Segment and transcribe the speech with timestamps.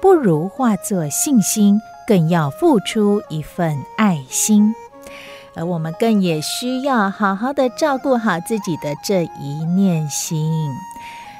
[0.00, 4.74] 不如化作信心，更要付出一份爱心，
[5.54, 10.70] 而我们更也需要好好的照顾好自己的这一念心。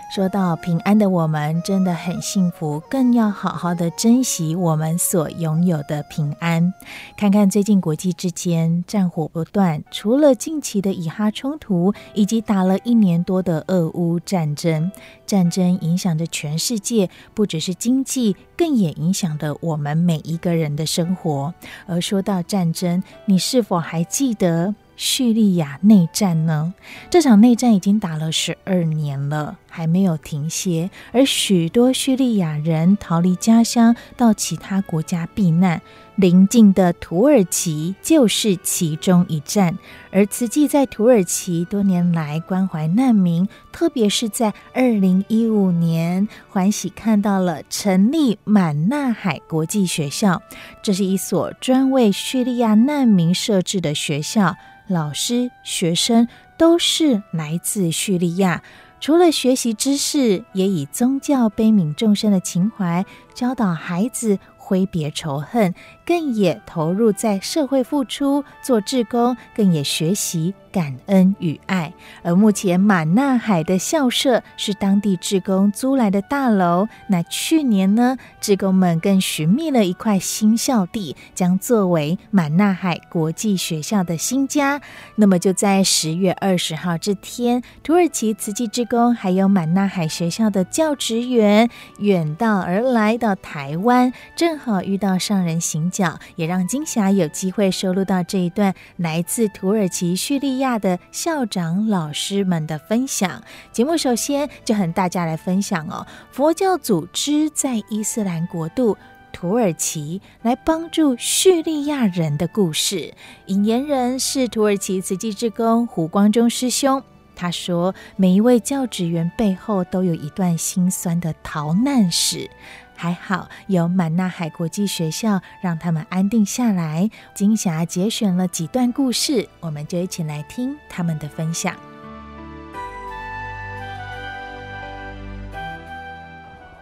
[0.09, 6.73] 说到平安的我们真的很幸福，更要好好的珍惜我们所拥有的平安。
[7.15, 14.91] 看看最近国际之间战火不断，除了近期的以哈冲突，以及打了一年多的俄乌战争，
[15.27, 21.53] 战争影响着全世界，不只是经济，更也影响着我们每一个人的生活。
[21.87, 24.75] 而说到战争，你是否还记得？
[24.99, 26.75] 叙利亚内战呢？
[27.09, 30.91] 这场内战已经打了十二年了，还没有停歇。
[31.13, 35.81] 而许多叙利亚人逃离家乡，到其他国家避难。
[36.17, 39.79] 邻近的土耳其就是其中一站。
[40.11, 50.43] 而慈济在土耳其多年来关怀难民，特别是在二零一五年，欢喜看到了成立满纳海国际学校。
[50.83, 54.57] 这是一所专为叙利亚难民设置的学校。
[54.89, 56.27] 老师、学生
[56.57, 58.63] 都是来自叙利亚，
[58.99, 63.05] 除了学习知识，也以宗教悲悯众生的情怀
[63.35, 64.39] 教导孩子。
[64.57, 71.93] 挥别仇恨，更也投入在社会付出，做志工，更也学习感恩与爱。
[72.23, 76.87] 而目前满纳海的校舍是当地志工租来的大楼。
[77.09, 84.81] 那去年呢，志工们更寻觅了一块新校地，将作为满纳海国际学校的新家。
[85.17, 94.59] 那么就在十月二十号这天，土耳其慈济志工还有满纳海学校的教职员远道而来到台湾，正。
[94.59, 103.43] 好遇到上人行脚，也让金霞有机会收录到这一段来自土耳其叙利亚大的校长老师们的分享。
[103.73, 108.99] 节目首先就和大家来分享哦，佛教组织在伊斯兰国度
[109.33, 113.15] 土耳其来帮助叙利亚人的故事。
[113.47, 117.03] 引言人是土耳其慈济志工胡光中师兄，
[117.35, 122.51] 他说，每一位教职员背后都有一段心酸的逃难史。
[122.99, 127.09] 还好有满纳海国际学校，让他们安定下来。
[127.33, 131.77] 金霞节选了几段故事，我们就一起来听他们的分享。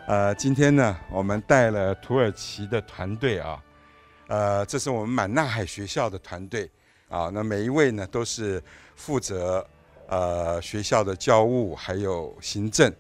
[0.07, 3.63] 呃，今天呢，我们带了土耳其的团队啊，
[4.29, 6.71] 呃，这是我们满纳海学校的团队
[7.11, 7.31] 啊。
[7.31, 8.63] 那每一位呢，都是
[8.95, 9.67] 负责
[10.09, 12.91] 呃学校的教务还有行政。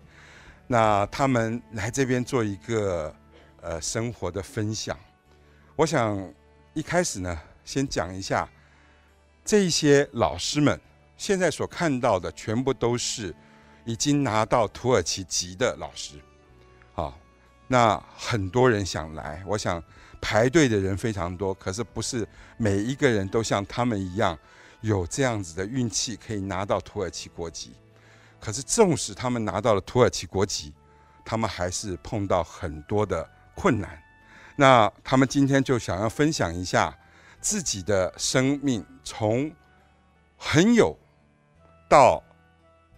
[0.66, 3.14] 那他们来这边做一个
[3.60, 4.98] 呃生活的分享，
[5.76, 6.32] 我想
[6.74, 8.48] 一开始呢，先讲一下
[9.44, 10.80] 这些老师们
[11.16, 13.34] 现在所看到的，全部都是
[13.84, 16.16] 已经拿到土耳其籍的老师，
[16.94, 17.16] 好，
[17.68, 19.82] 那很多人想来，我想
[20.20, 24.36] 排队的人非常多，可是不是每一个人都像他们一样
[24.80, 27.72] 有这样子的运气可以拿到土耳其国籍。
[28.38, 30.72] 可是，纵使他们拿到了土耳其国籍，
[31.24, 34.00] 他们还是碰到很多的困难。
[34.54, 36.96] 那他们今天就想要分享一下
[37.40, 39.50] 自己的生命，从
[40.36, 40.96] 很有
[41.88, 42.22] 到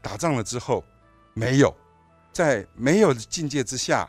[0.02, 0.84] 打仗了之后
[1.34, 1.74] 没有，
[2.32, 4.08] 在没有的境界之下，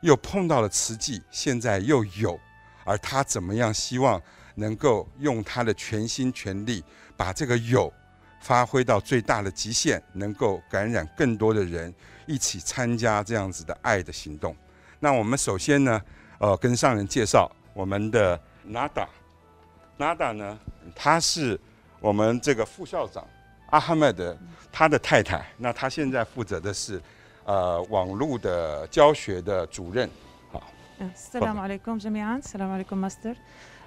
[0.00, 2.38] 又碰到了慈济，现在又有，
[2.84, 4.20] 而他怎么样希望
[4.54, 6.82] 能够用他的全心全力
[7.16, 7.92] 把这个有。
[8.41, 11.93] 发挥到最大的极限，能够感染更多的人，
[12.25, 14.55] 一起参加这样子的爱的行动。
[14.99, 16.01] 那我们首先呢，
[16.39, 20.57] 呃，跟上人介绍我们的 Nada，Nada 呢，
[20.95, 21.59] 他是
[21.99, 23.25] 我们这个副校长
[23.69, 24.37] 阿哈迈德
[24.71, 25.45] 他的太太。
[25.57, 27.01] 那他现在负责的是
[27.43, 30.09] 呃网络的教学的主任。
[30.51, 30.63] 好，
[31.01, 33.35] السلام عليكم جميعا السلام عليكم ماستر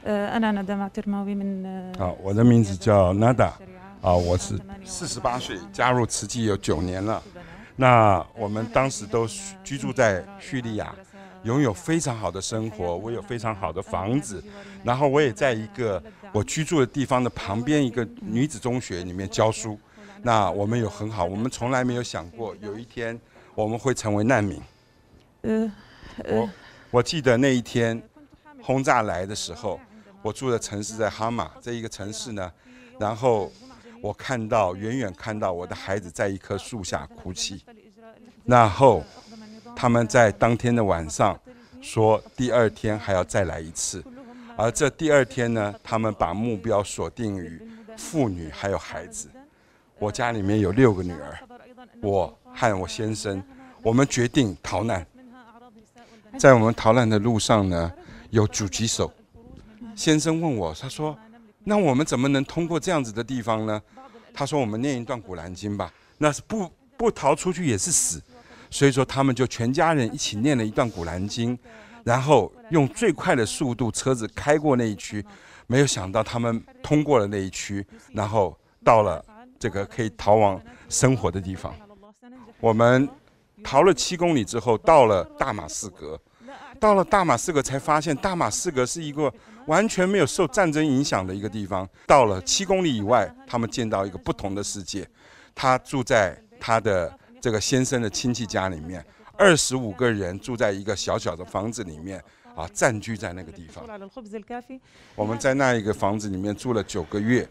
[0.07, 3.53] أنا ندى معترماوي من 好，我的名字叫 Nada
[4.06, 4.54] 啊，我是
[4.86, 7.20] 四十八岁，加入慈济有九年了。
[7.76, 9.28] 那我们当时都
[9.64, 10.94] 居住在叙利亚，
[11.42, 14.44] 拥有非常好的生活，我有非常好的房子，
[14.84, 19.76] 然后我也在一个我居住的地方的旁边一个女子中学里面教书。
[20.22, 23.20] 那我们有很好，我们从来没有想过有一天
[23.56, 24.62] 我们会成为难民。
[25.42, 25.72] 嗯
[26.26, 26.50] 我
[26.92, 28.00] 我记得那一天
[28.62, 29.80] 轰炸来的时候，
[30.22, 32.52] 我住的城市在哈马这一个城市呢，
[33.00, 33.52] 然后。
[34.06, 37.64] 我看到远远看到我的孩子在一棵树下哭泣，
[38.44, 39.04] 然后
[39.76, 41.36] 他们在当天的晚上
[41.82, 44.06] 说第二天还要再来一次，
[44.56, 47.60] 而这第二天呢，他们把目标锁定于
[47.98, 49.28] 妇女还有孩子。
[49.98, 51.40] 我家里面有六个女儿，
[52.00, 53.44] 我和我先生，
[53.82, 55.04] 我们决定逃难。
[56.38, 57.92] 在我们逃难的路上呢，
[58.30, 59.12] 有狙击手。
[59.96, 61.18] 先生问我，他说。
[61.68, 63.82] 那我们怎么能通过这样子的地方呢？
[64.34, 68.22] 他说：“我们念一段古兰经吧。”那是不不逃出去也是死，
[68.70, 71.58] 所以说他们就全家人一起念了一段古兰经，
[72.04, 75.26] 然后用最快的速度车子开过那一区，
[75.66, 79.24] 没有想到他们通过了那一区，然后到了
[79.58, 81.74] 这个可以逃往生活的地方。
[82.60, 83.10] 我们
[83.64, 86.20] 逃了七公里之后，到了大马士革，
[86.80, 89.34] 到了大马士革才发现大马士革是一个。
[89.68, 95.08] 完全没有受战争影响的一个地方，到了七公里以外，他们见到一个不同的世界。
[95.54, 99.04] 他住在他的这个先生的亲戚家里面，
[99.38, 102.22] 二十五个人住在一个小小的房子里面，
[102.56, 103.84] 啊，占据在那个地方。
[105.16, 107.48] 我们在那一个房子里面住了九个月，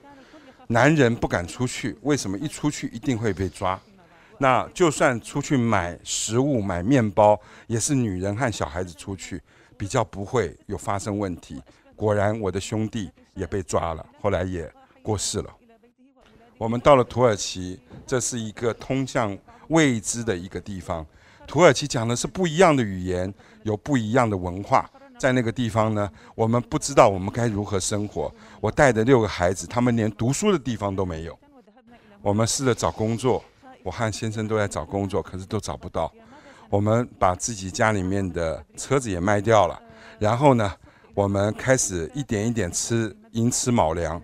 [0.69, 2.39] 男人不敢出去，为什么？
[2.39, 3.81] 一出去一定会被抓。
[4.39, 9.41] 那就算出去买食物、买面包，也是女人和小孩子出去，
[9.77, 11.63] 比较不会有发生问题。
[11.97, 14.71] 果然，我的兄弟也被抓了，后来也
[15.03, 15.51] 过世了。
[16.59, 19.37] 我们到了土耳其，这是一个通向
[19.69, 21.05] 未知的一个地方。
[21.47, 23.33] 土耳其讲的是不一样的语言，
[23.65, 24.89] 有不一样的文化。
[25.19, 28.33] 在那个地方呢，我们不知道我们该如何生活。
[28.61, 31.39] 我带着六个孩子，他们连读书的地方都没有。
[32.23, 33.45] 我们试着找工作，
[33.83, 36.13] 我和先生都在找工作，可是都找不到。
[36.71, 39.81] 我们把自己家里面的车子也卖掉了，
[40.19, 40.73] 然后呢，
[41.15, 44.21] 我们开始一点一点吃，寅吃卯粮。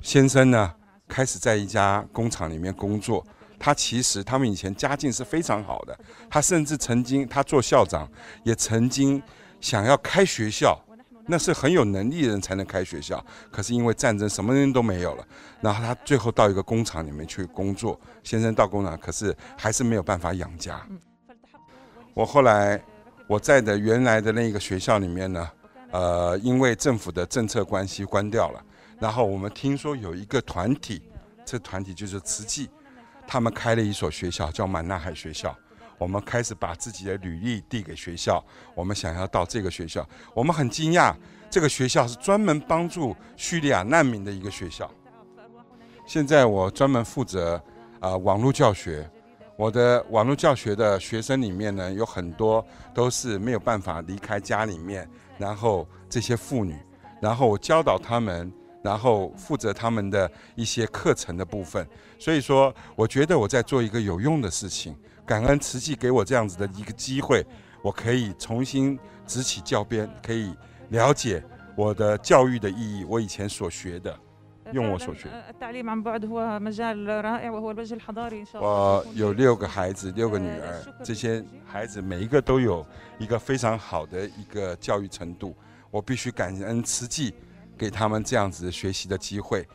[0.00, 0.74] 先生呢，
[1.06, 3.24] 开始在一家工厂里面工作。
[3.56, 5.96] 他其实他们以前家境是非常好的。
[6.28, 8.10] 他甚至曾经他做校长，
[8.42, 9.22] 也曾经
[9.60, 10.76] 想要开学校，
[11.26, 13.24] 那是很有能力的人才能开学校。
[13.52, 15.24] 可是因为战争，什么人都没有了。
[15.60, 17.98] 然后他最后到一个工厂里面去工作。
[18.24, 20.84] 先生到工厂，可是还是没有办法养家。
[22.12, 22.82] 我后来
[23.28, 25.48] 我在的原来的那个学校里面呢。
[25.90, 28.62] 呃，因为政府的政策关系关掉了，
[28.98, 31.02] 然后我们听说有一个团体，
[31.44, 32.68] 这团体就是慈济，
[33.26, 35.56] 他们开了一所学校叫满纳海学校。
[35.96, 38.44] 我们开始把自己的履历递给学校，
[38.74, 40.08] 我们想要到这个学校。
[40.32, 41.12] 我们很惊讶，
[41.50, 44.88] 这个学校是专门帮助叙利亚难民的一个学校。
[46.06, 47.56] 现在我专门负责
[47.98, 49.10] 啊、呃、网络教学，
[49.56, 52.64] 我的网络教学的学生里面呢，有很多
[52.94, 55.08] 都是没有办法离开家里面。
[55.38, 56.76] 然后这些妇女，
[57.22, 58.52] 然后我教导她们，
[58.82, 61.88] 然后负责她们的一些课程的部分。
[62.18, 64.96] 所以说，我觉得我在做一个有用的事情。
[65.24, 67.46] 感恩慈济给我这样子的一个机会，
[67.82, 70.54] 我可以重新执起教鞭，可以
[70.88, 71.44] 了解
[71.76, 74.18] 我的教育的意义，我以前所学的。
[74.72, 75.28] 用我所学。
[78.60, 82.86] 我有六个孩子，六个女儿，这些孩子每一个都有
[83.18, 85.54] 一个非常好的一个教育程度。
[85.90, 87.32] 我必须感恩慈济
[87.76, 89.66] 给他们这样子学习的机会，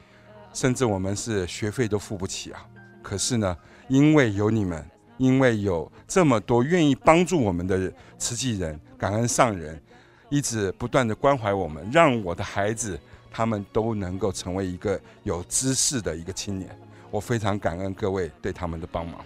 [0.54, 2.66] 甚至我们是学费都付不起啊。
[3.02, 3.58] 可是呢，
[3.88, 4.86] 因为有你们，
[5.18, 9.82] 因为有这么多愿意帮助我们的慈济人，感恩上人，
[10.30, 13.00] 一直不断的关怀我们，让我的孩子。
[13.36, 16.70] 他们都能够成为一个有知识的一个青年，
[17.10, 19.26] 我非常感恩各位对他们的帮忙。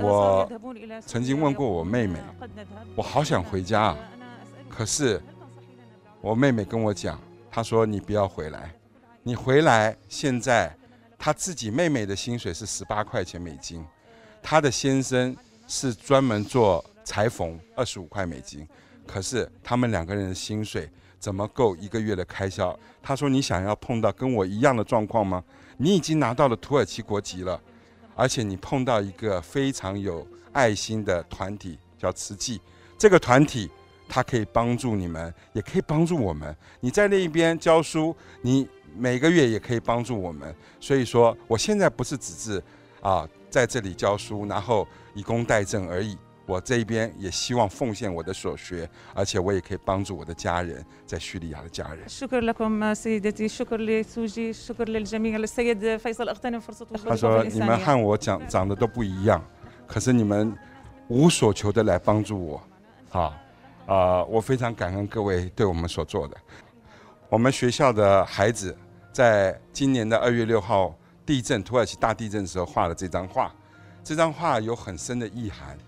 [0.00, 0.50] 我
[1.06, 2.18] 曾经问过我妹妹，
[2.96, 3.98] 我好想回家啊，
[4.68, 5.22] 可是
[6.20, 7.16] 我妹妹跟我讲，
[7.48, 8.74] 她说你不要回来，
[9.22, 10.76] 你回来现在
[11.16, 13.86] 她自己妹妹的薪水是十八块钱美金，
[14.42, 15.36] 她的先生
[15.68, 18.66] 是专门做裁缝，二十五块美金，
[19.06, 20.90] 可是他们两个人的薪水。
[21.18, 22.78] 怎么够一个月的开销？
[23.02, 25.42] 他说：“你想要碰到跟我一样的状况吗？
[25.76, 27.60] 你已经拿到了土耳其国籍了，
[28.14, 32.60] 而且你碰到一个非常有爱心的团体，叫慈济。
[32.98, 33.70] 这个团体
[34.08, 36.56] 他可以帮助你们，也可以帮助我们。
[36.80, 40.54] 你在那一边教书，你每个月也可以帮助我们。
[40.80, 42.62] 所以说，我现在不是只是
[43.00, 46.16] 啊在这里教书，然后以工代赈而已。
[46.46, 51.98] 我这一边也希望奉献我的所学，而且我也可以帮助我的家人，在叙利亚的家人。
[57.04, 59.44] 他说：“你们和我长长得都不一样，
[59.86, 60.56] 可是你们
[61.08, 62.62] 无所求的来帮助我，
[63.10, 63.34] 好。”
[63.86, 66.36] 啊、呃，我非常感恩各位对我们所做的。
[67.28, 68.76] 我们学校的孩子
[69.12, 70.92] 在今年的二月六号
[71.24, 73.54] 地震，土耳其大地震的时候画了这张画。
[74.02, 75.78] 这张画有很深的意涵，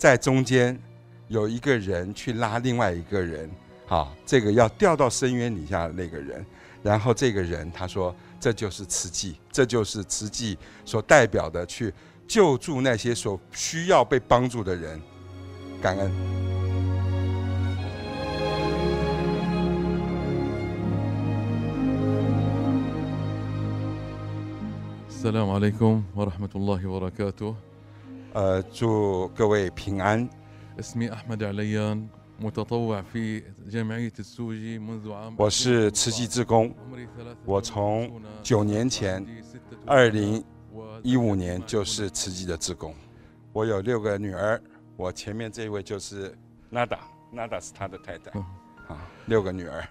[0.00, 0.80] 在中间
[1.28, 3.50] 有一个人去拉另外一个人，
[3.86, 6.42] 好，这个要掉到深渊底下的那个人，
[6.82, 11.92] 然后这个人他说这就是慈济，这就是慈济所代表的去
[12.26, 14.98] 救助那些所需要被帮助的人，
[15.82, 16.10] 感恩。
[25.10, 27.54] السلام عليكم ورحمة الله وبركاته
[28.33, 30.29] 呃，祝各位平安。
[30.79, 32.07] اسمي أحمد عليان
[32.39, 36.73] متطوع في جمعية السوجي منذ عام 我是慈济志工，
[37.45, 38.11] 我从
[38.43, 39.25] 九年前，
[39.85, 40.43] 二零
[41.01, 42.93] 一五年就是慈济的志工。
[43.53, 44.61] 我有六个女儿，
[44.97, 46.37] 我前面这一位就是
[46.69, 46.99] 娜达，
[47.31, 48.31] 娜达是他的太太。
[49.27, 49.87] 六个女儿。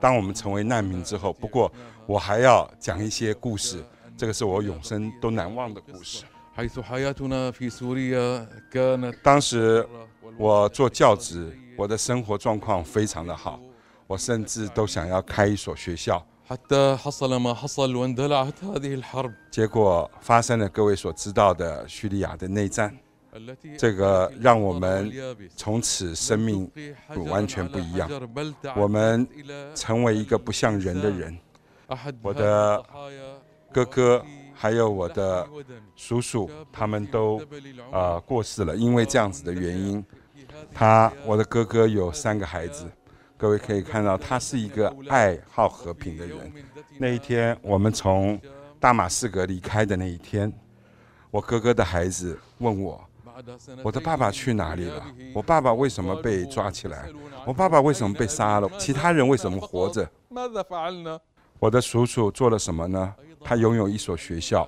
[0.00, 1.72] 当我们成为难民之后，不过
[2.04, 3.82] 我还要讲一些故事，
[4.17, 6.23] 这个是我永生都难忘的故事。
[9.21, 9.87] 当时
[10.37, 13.59] 我做教职，我的生活状况非常的好，
[14.07, 16.25] 我甚至都想要开一所学校。
[19.51, 22.95] 结果发生了各位所知道的叙利亚的内战。
[23.77, 25.11] 这个让我们
[25.57, 26.71] 从此生命
[27.25, 28.09] 完全不一样。
[28.77, 29.27] 我们
[29.75, 31.37] 成为一个不像人的人。
[32.21, 32.81] 我的
[33.75, 35.45] 哥哥还有我的
[35.97, 37.41] 叔叔，他们都、
[37.91, 40.01] 呃、过世了，因为这样子的原因。
[40.73, 42.89] 他，我的哥哥有三个孩子，
[43.35, 46.53] 各位可以看到，他是一个爱好和平的人。
[46.97, 48.39] 那一天，我们从
[48.79, 50.49] 大马士革离开的那一天，
[51.29, 53.03] 我哥哥的孩子问我。
[53.83, 55.03] 我的爸爸去哪里了？
[55.33, 57.09] 我爸爸为什么被抓起来？
[57.45, 58.69] 我爸爸为什么被杀了？
[58.77, 60.09] 其他人为什么活着？
[61.59, 63.13] 我的叔叔做了什么呢？
[63.47, 64.67] 他拥有一所学校，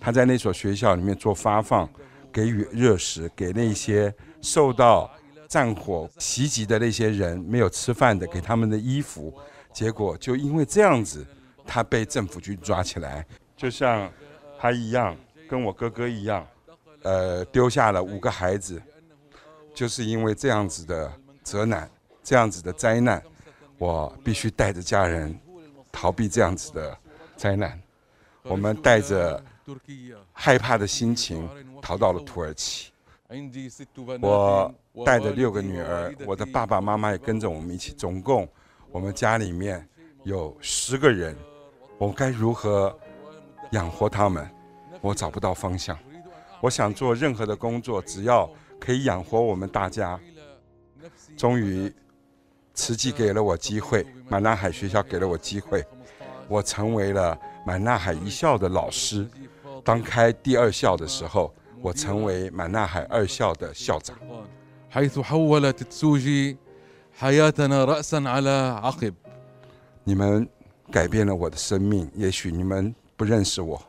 [0.00, 1.88] 他在那所学校里面做发放，
[2.32, 5.08] 给予热食给那些受到
[5.46, 9.32] 战火袭击的那些人，没有吃饭的，给他们的衣服。
[9.72, 11.24] 结果就因为这样子，
[11.64, 13.24] 他被政府军抓起来，
[13.56, 14.10] 就像
[14.58, 15.16] 他一样，
[15.48, 16.44] 跟我哥哥一样。
[17.02, 18.82] 呃，丢下了五个孩子，
[19.72, 21.12] 就是因为这样子的
[21.44, 21.88] 责难，
[22.24, 23.22] 这样子的灾难，
[23.78, 25.38] 我必须带着家人
[25.92, 26.98] 逃避这样子的
[27.36, 27.80] 灾难。
[28.48, 29.42] 我们带着
[30.32, 31.48] 害怕的心情
[31.80, 32.90] 逃到了土耳其。
[34.20, 34.72] 我
[35.04, 38.48] 带着六个女儿，我的爸爸妈妈也跟着我们一起，总共
[38.90, 39.86] 我们家里面
[40.22, 41.36] 有十个人，
[41.98, 42.96] 我该如何
[43.72, 44.48] 养活他们？
[45.00, 45.98] 我找不到方向。
[46.60, 48.48] 我想做任何的工作，只要
[48.80, 50.18] 可以养活我们大家。
[51.36, 51.92] 终于，
[52.74, 55.84] 慈济给了我机会，满纳海学校给了我机会，
[56.48, 59.28] 我成为了满纳海一校的老师，
[59.82, 64.16] 当开第二校的时候，我成为满纳海二校的校长。
[70.04, 70.48] 你们
[70.92, 73.82] 改变了我的生命，也许你们不认识我。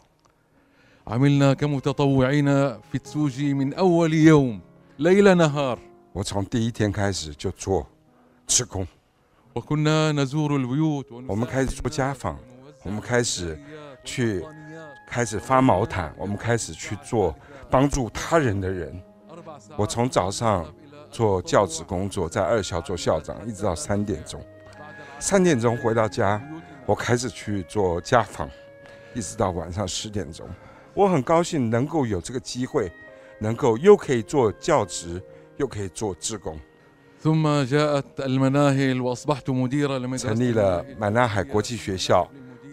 [6.13, 7.85] 我从第一天开始就做，
[8.47, 8.87] 施工。
[11.27, 12.39] 我们开始做家访。
[12.87, 13.59] 我们开始
[14.05, 14.41] 去
[15.05, 17.35] 开始发毛毯，我们开始去做
[17.69, 18.97] 帮助他人的人。
[19.75, 20.65] 我从早上
[21.11, 24.41] 做教职工作，在二校做校长，一直到三点钟。
[25.19, 26.41] 三点钟回到家，
[26.85, 28.49] 我开始去做家访，
[29.13, 30.47] 一直到晚上十点钟。
[30.93, 32.89] 我很高兴能够有这个机会，
[33.39, 35.21] 能够又可以做教职，
[35.57, 36.57] 又可以做志工。
[40.17, 42.25] 成立了满纳海国际学校，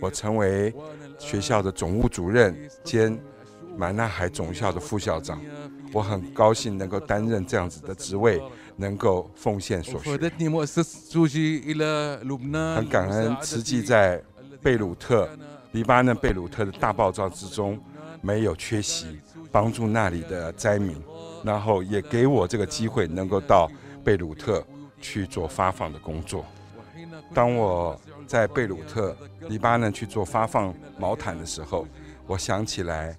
[0.04, 0.74] 我成为
[1.18, 3.18] 学校的总务主任兼
[3.74, 5.40] 满纳海总校的副校长。
[5.94, 8.38] 我很高兴能够担任这样子的职位，
[8.76, 10.10] 能够奉献所学。
[12.76, 14.22] 很感恩慈济在
[14.60, 15.26] 贝鲁特、
[15.72, 17.80] 黎巴嫩贝鲁特的大爆炸之中。
[18.20, 19.18] 没有缺席，
[19.52, 20.96] 帮助那里的灾民。
[21.42, 23.70] 然后也给我这个机会，能够到
[24.02, 24.64] 贝鲁特
[24.98, 26.42] 去做发放的工作。
[27.32, 29.16] 当我在贝鲁特、
[29.48, 31.86] 黎巴嫩去做发放毛毯的时候，
[32.26, 33.16] 我想起来，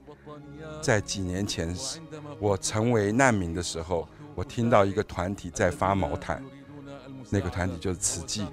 [0.82, 1.76] 在几年前
[2.40, 6.44] 我成为难民的时候，我听到一个团体在发毛毯，
[7.30, 8.46] 那个团体就是慈济。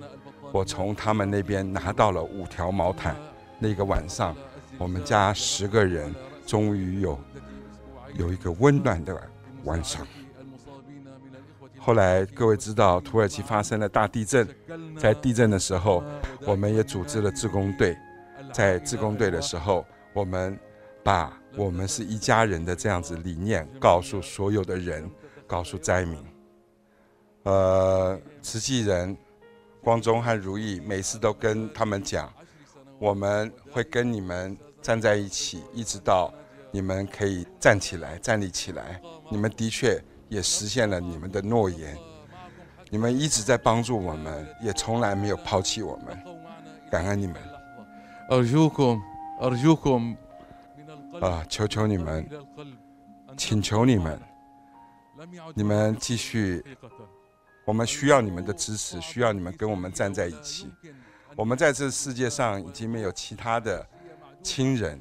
[0.52, 3.16] 我从他们那边拿到了五条毛毯。
[3.58, 4.34] 那个晚上，
[4.76, 6.12] 我们家十个人
[6.44, 7.16] 终于有
[8.14, 9.16] 有一个温暖的
[9.62, 10.04] 晚上。
[11.84, 14.48] 后来各位知道，土耳其发生了大地震，
[14.96, 16.04] 在地震的时候，
[16.46, 17.98] 我们也组织了自工队。
[18.52, 20.56] 在自工队的时候，我们
[21.02, 25.10] 把我们是一家人的这样子理念告诉所有的人，
[25.44, 26.24] 告诉灾民。
[27.42, 29.16] 呃，慈济人
[29.82, 32.32] 光宗和如意每次都跟他们讲，
[33.00, 36.32] 我们会跟你们站在一起，一直到
[36.70, 39.02] 你们可以站起来、站立起来。
[39.28, 40.00] 你们的确。
[40.32, 41.94] 也实现了你们的诺言，
[42.88, 46.18] 你们一直在帮助我们，也从来没有抛弃我们，
[46.90, 47.36] 感恩你们。
[51.20, 52.26] 啊，求求你们，
[53.36, 54.18] 请求你们，
[55.52, 56.64] 你们继续，
[57.66, 60.72] 我们需要你们的支持，需要你们跟我们站在一起。
[61.36, 63.86] 我们在这世界上已经没有其他的
[64.42, 64.98] 亲人，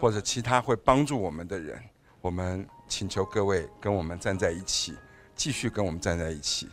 [0.00, 1.78] 或者其他会帮助我们的人，
[2.22, 2.66] 我们。
[2.92, 4.94] 请求各位跟我们站在一起，
[5.34, 6.68] 继续跟我们站在一起。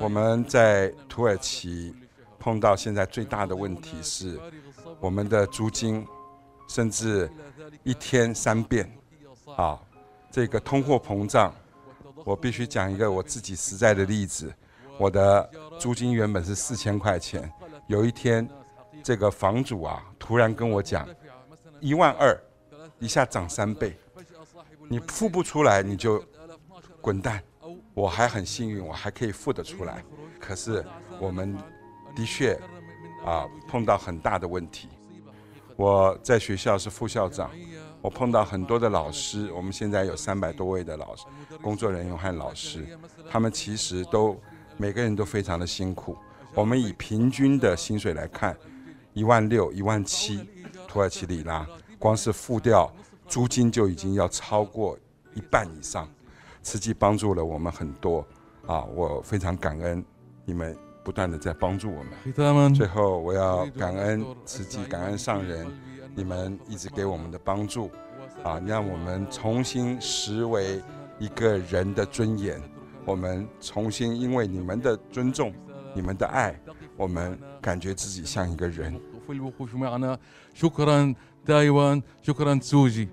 [0.00, 1.94] 我们在土耳其
[2.38, 4.40] 碰到现在最大的问题是，
[4.98, 6.02] 我们的租金
[6.66, 7.30] 甚至
[7.82, 8.90] 一天三变。
[9.54, 9.78] 啊，
[10.30, 11.54] 这个通货膨胀，
[12.24, 14.50] 我必须讲一个我自己实在的例子。
[14.96, 17.52] 我的租金原本是四千块钱，
[17.86, 18.48] 有一天
[19.02, 21.06] 这个房主啊突然跟我讲
[21.80, 22.34] 一万二，
[22.98, 23.94] 一下涨三倍。
[24.88, 26.22] 你付不出来，你就
[27.00, 27.42] 滚蛋。
[27.94, 30.04] 我还很幸运，我还可以付得出来。
[30.40, 30.84] 可是
[31.20, 31.56] 我们
[32.14, 32.58] 的确
[33.24, 34.88] 啊碰到很大的问题。
[35.76, 37.50] 我在学校是副校长，
[38.00, 39.50] 我碰到很多的老师。
[39.52, 41.24] 我们现在有三百多位的老师、
[41.62, 42.86] 工作人员和老师，
[43.30, 44.40] 他们其实都
[44.76, 46.16] 每个人都非常的辛苦。
[46.54, 48.56] 我们以平均的薪水来看，
[49.12, 50.48] 一万六、一万七
[50.86, 51.66] 土耳其里拉，
[51.98, 52.92] 光是付掉。
[53.26, 54.98] 租金就已经要超过
[55.34, 56.08] 一半以上，
[56.62, 58.24] 慈济帮助了我们很多
[58.66, 58.84] 啊！
[58.84, 60.04] 我非常感恩
[60.44, 62.74] 你们不断的在帮助我们。
[62.74, 65.66] 最后我要感恩慈济，感恩上人，
[66.14, 67.90] 你们一直给我们的帮助
[68.42, 70.82] 啊，让我们重新拾回
[71.18, 72.60] 一个人的尊严。
[73.04, 75.52] 我们重新因为你们的尊重、
[75.94, 76.58] 你们的爱，
[76.96, 78.98] 我们感觉自己像一个人。
[81.46, 83.06] 台湾就可能租金，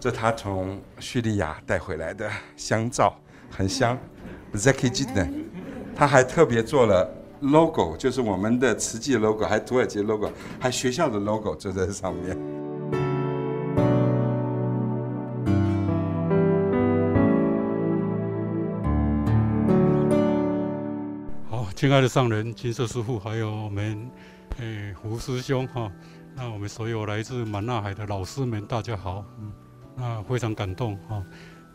[0.00, 3.14] 这他从叙利亚带回来的香皂，
[3.48, 3.96] 很香。
[4.52, 5.44] Zeki Jidden，
[5.94, 7.08] 他还特别做了
[7.42, 10.28] logo，就是我们的慈济 logo，还土耳其 logo，
[10.58, 12.36] 还学校的 logo 就在上面。
[21.48, 24.10] 好，亲爱的上人金色师傅，还有我们
[24.58, 25.88] 诶胡师兄哈。
[26.34, 29.52] 那我们所有来自满纳海的老师们，大家好，嗯，
[29.96, 31.22] 那非常感动哈。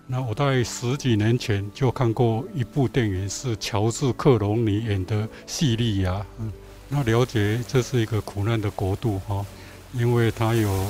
[0.07, 6.51] 那我在十几年前就看过一部电影，是乔治克隆尼演的《叙利亚》，嗯，
[6.89, 9.45] 那了解这是一个苦难的国度哈，
[9.93, 10.85] 因为它有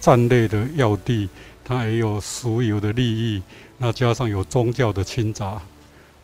[0.00, 1.28] 战略的要地，
[1.64, 3.42] 它也有石油的利益，
[3.76, 5.60] 那加上有宗教的侵杂，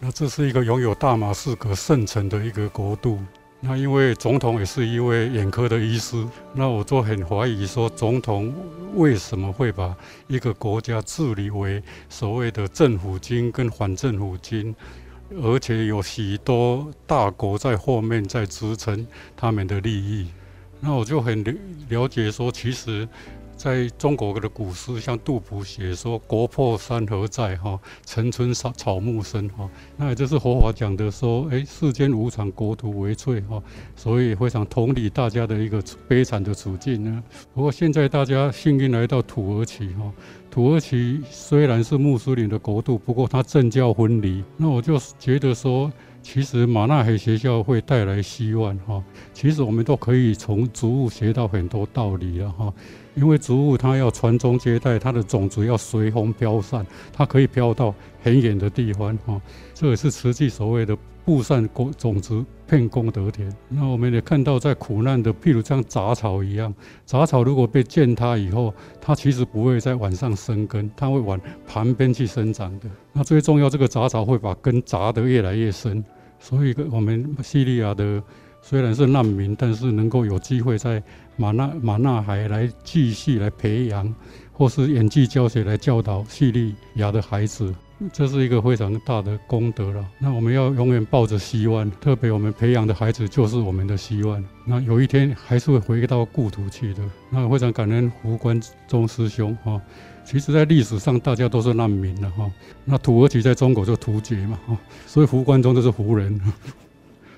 [0.01, 3.21] 那这是一个拥有大马士革圣城的一个国度。
[3.67, 6.23] 那因为总统也是一位眼科的医师，
[6.53, 8.53] 那我就很怀疑说，总统
[8.95, 9.97] 为什么会把
[10.27, 14.75] 一个国家治理为所谓的政府军跟反政府军，
[15.43, 20.29] 而且有许多大国在后面在支撑他们的利益，
[20.81, 21.43] 那我就很
[21.89, 23.09] 了解说，其实。
[23.57, 33.63] 在中国的古诗，像杜甫写说“国破山河在，哈，城春草草木深”，哈，那也就是佛法讲的说，哎，世间无常，国土为脆，哈，
[33.97, 37.23] 所以非常同理大家的一个悲惨的处境呢。
[37.55, 40.13] 不过现在大家幸运来到土耳其，哈，
[40.51, 44.45] 土耳其虽然是穆斯林的国度，不过它政教分离。
[44.57, 45.91] 那我就觉得说，
[46.23, 52.75] 其实马纳海学校会带来希望，哈，其实我们都可以从植物学到很多道理了，哈。
[53.15, 59.41] 因为植物它要传宗接代，它的种子要随风飘散，它可以飘到很远的地方哈。
[59.73, 63.51] 这也是实际所谓的布散种种子，遍功德田。
[63.69, 66.75] 那我们也看到，在苦难的，譬如像杂草一样，
[67.05, 72.89] 杂草如果被践踏以后，它其实不会在往上生根，它会往旁边去生长的。
[73.13, 76.05] 那最重要，这个杂草会把根扎得越来越深。
[76.39, 78.23] 所以，我们叙利亚的
[78.61, 81.03] 虽然是难民，但是能够有机会在
[81.37, 84.15] 马纳马纳海来继续来培养，
[84.53, 87.75] 或是演技教学来教导叙利亚的孩子，
[88.13, 90.05] 这是一个非常大的功德了。
[90.19, 94.43] 那我们要永远抱着希望，特别我们培养的孩子就是我们的希望。
[94.65, 97.03] 那有一天还是会回到故土去的。
[97.31, 99.81] 那非常感恩胡关中师兄哈。
[100.25, 102.51] 其实，在历史上，大家都是难民了哈。
[102.83, 104.75] 那土耳其在中国就突厥嘛哈，
[105.07, 106.41] 所以胡关中就是胡人，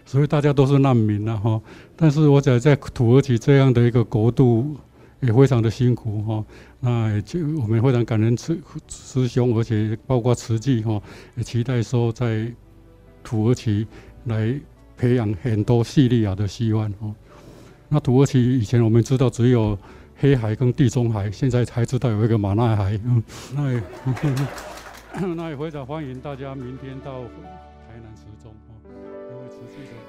[0.04, 1.60] 所以大家都是难民了哈。
[1.96, 4.76] 但是我想，在土耳其这样的一个国度，
[5.20, 6.44] 也非常的辛苦哈。
[6.80, 11.00] 那也就我们非常感恩师师兄，而且包括慈济哈，
[11.36, 12.46] 也期待说在
[13.24, 13.86] 土耳其
[14.24, 14.54] 来
[14.96, 17.14] 培养很多叙利亚的希望哦。
[17.88, 19.78] 那土耳其以前我们知道只有。
[20.18, 23.22] 黑海跟地中海，现在才知道有一个马纳海，嗯，
[23.54, 23.82] 那也，
[25.36, 28.35] 那也非常欢迎大家明天到台南慈中。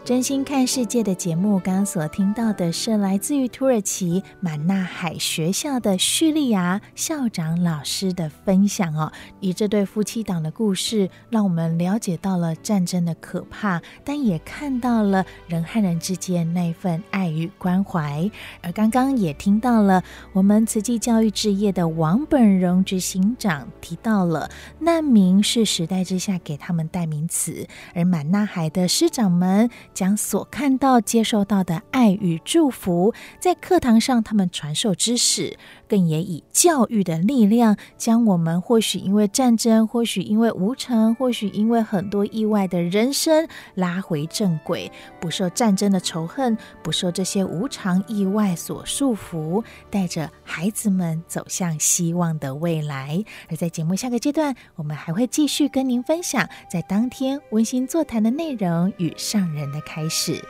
[0.08, 9.12] 真心看世界的节目，刚刚所听到的是来自于土耳其满纳海学校的叙利亚校长老师的分享哦。
[9.42, 18.32] 以这对夫妻档的故事，让我们了解到了战争的可怕，但也看到了人和人之间那份爱与关怀。
[18.62, 29.70] 而刚刚也听到了我们慈济教育志业的王本荣执行长提到了，难民是时代之下给他们代名词，而满纳海的师长们。
[29.98, 35.58] 将所看到、接受到的爱与祝福，在课堂上他们传授知识，
[35.88, 53.24] 更也以教育的力量，将我们或许因为战争，或许因为无常，或许因为很多意外的人生拉回正轨，不受战争的仇恨，不受这些无常意外所束缚，带着孩子们走向希望的未来。
[53.50, 60.42] 而在节目下个阶段，我们还会继续跟您分享在当天温馨座谈的内容与上人的开始。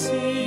[0.00, 0.39] see.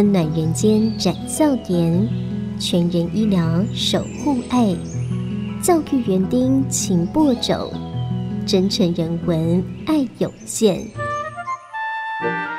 [0.00, 2.08] 温暖人间展笑颜，
[2.58, 4.74] 全人医疗守护爱，
[5.62, 7.70] 教育园丁勤播种，
[8.46, 10.82] 真诚人文爱涌现。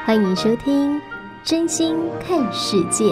[0.05, 0.95] 欢迎收听
[1.43, 3.05] 《真心看世界》。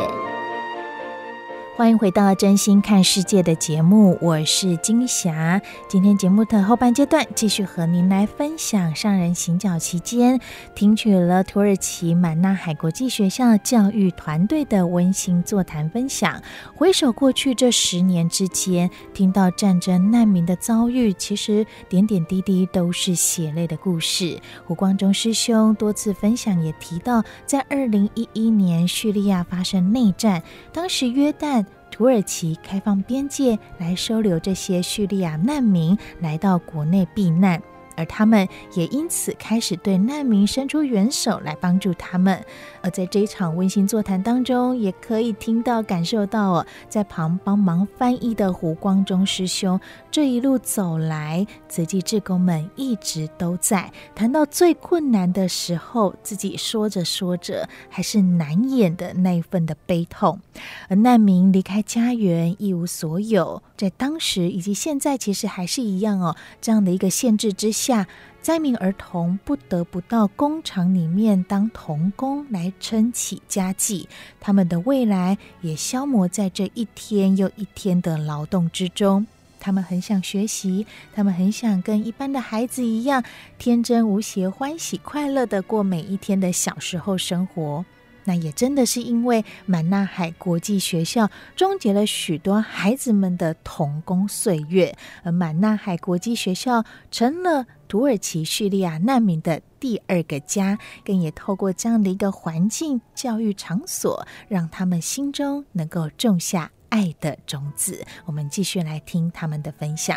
[1.79, 5.61] 欢迎回到《真心看世界》的节目，我是金霞。
[5.87, 10.41] 今天节目的后半阶段，继续和您来分享上人行脚期间
[10.75, 16.43] 听取了土耳其满纳海国际学校教育团队的温馨座谈分享。
[16.75, 24.37] 回首过去这十年之间，听到战争难民的遭遇，其实点点滴滴都是血泪的故事。
[24.65, 31.65] 胡光中师兄多次分享也提到，在二零一一年叙利亚发生内战，当时约旦。
[31.99, 37.61] 土耳其开放边界来收留这些叙利亚难民来到国内避难。
[37.99, 42.41] 而他们也因此开始对难民伸出援手来帮助他们。
[42.81, 49.77] 而在这一场温馨座谈当中，也可以听到、感受到哦，在旁帮忙翻译的胡光中师兄
[50.09, 53.91] 这一路走来，慈济志工们一直都在。
[54.15, 60.39] 谈到最困难的时候，自己说着说着，还是难掩的那一份的悲痛。
[60.87, 67.88] 而难民离开家园，一无所有，在当时以及现在，其实还是一样哦，这样的一个限制之下。
[67.89, 68.07] 下
[68.39, 74.07] 灾民儿童不得不到工厂里面当童工来撑起家计，
[74.39, 79.25] 他们的未来也消磨在这一天又一天的劳动之中。
[79.59, 83.23] 他们很想学习，他们很想跟一般的孩子一样
[83.57, 87.83] 天真无邪、欢喜快乐的过每一天的小时候生活。
[88.25, 108.05] 那也真的是因为满纳海国际学校终结了许多孩子们的童工岁月，而满纳海国际学校成了土耳其叙利亚难民的第二个家更也透过这样的一个环境教育场所让他们心中能够种下爱的种子。
[108.25, 110.15] 我们继续来听他们的分享。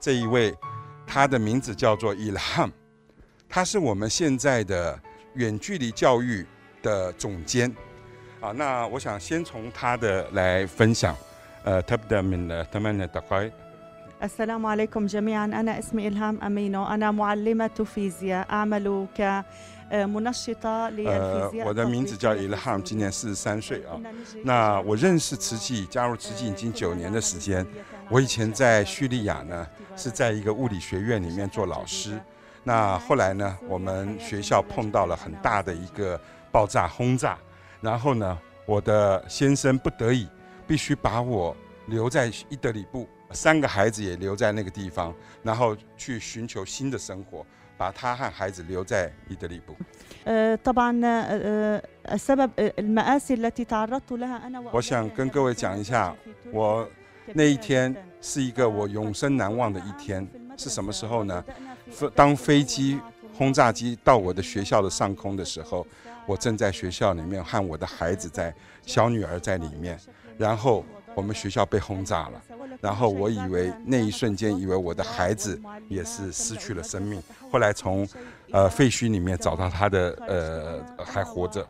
[0.00, 0.54] 这一位
[1.06, 2.72] 他的名字叫做伊朗
[3.46, 4.98] 他是我们现在的
[5.34, 6.46] 远距离教育
[6.80, 7.70] 的总监。
[8.40, 11.14] 啊那我想先从他的来分享。
[11.64, 13.50] 呃他们的他们的大概
[14.23, 21.67] السلام عليكم جميعا أنا اسمي إلهام أمينو أنا معلمة فيزياء أعمل كمنشطة للفيزياء。
[21.67, 23.99] 我的名字叫伊拉罕，今年四十三岁啊。
[24.43, 27.65] 那我认识慈济，加入慈济已经九年的时间。
[28.09, 32.19] 我以前在叙利亚呢，是在一个物理学院里面做老师。
[32.63, 36.19] 那后来呢，我们学校碰到了很大的一个
[36.51, 37.37] 爆炸轰炸，
[37.81, 40.27] 然后呢，我的先生不得已
[40.65, 41.55] 必须把我
[41.87, 47.44] 留在伊德里布， 三个孩子也留在那个地方，然后去寻求新的生活，
[47.76, 49.76] 把他和孩子留在伊德利布。
[50.24, 50.56] 呃，
[54.70, 56.14] 我想跟各位讲一下，
[56.52, 56.88] 我
[57.34, 61.44] 那一天是一个我永生难忘的一天，是什么时候呢？
[62.14, 63.00] 当飞机
[63.34, 65.86] 轰炸机到我的学校的上空的时候，
[66.26, 68.54] 我正在学校里面和我的孩子在，
[68.86, 69.98] 小女儿在里面，
[70.38, 72.42] 然后我们学校被轰炸了，
[72.80, 78.08] 然后我以为那一瞬间以为我的孩子也是失去了生命，后来从
[78.50, 81.66] 呃废墟里面找到他的呃还活着。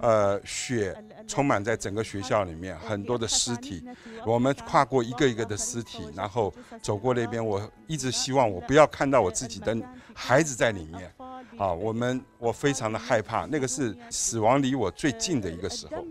[0.00, 0.94] 呃，血
[1.26, 3.82] 充满在整个学校里面，很多的尸体。
[4.26, 7.44] 我们跨过一个一个的尸体，然后走过那边。
[7.44, 9.76] 我一直希望我不要看到我自己的
[10.14, 11.10] 孩子在里面。
[11.58, 16.04] 啊，我们我非常的害怕，那个是死亡离我最近的一个时候。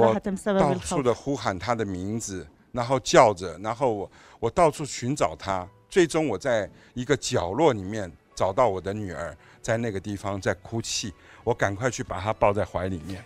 [0.00, 0.14] 我
[0.60, 5.66] 到处的呼喊他的名字，然后叫着，然后我我到处寻找他。
[5.88, 11.12] 最终我在一个角落里面找到我的女儿，在那个地方在哭泣。
[11.44, 13.22] 我赶快去把她抱在怀里面。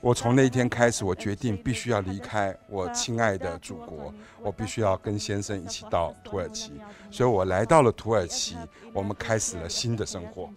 [0.00, 6.72] 我从那一天开始，我决定必须要离开我亲爱的祖国，我必须要跟先生一起到土耳其，
[7.10, 8.56] 所以我来到了土耳其，
[8.94, 10.48] 我们开始了新的生活。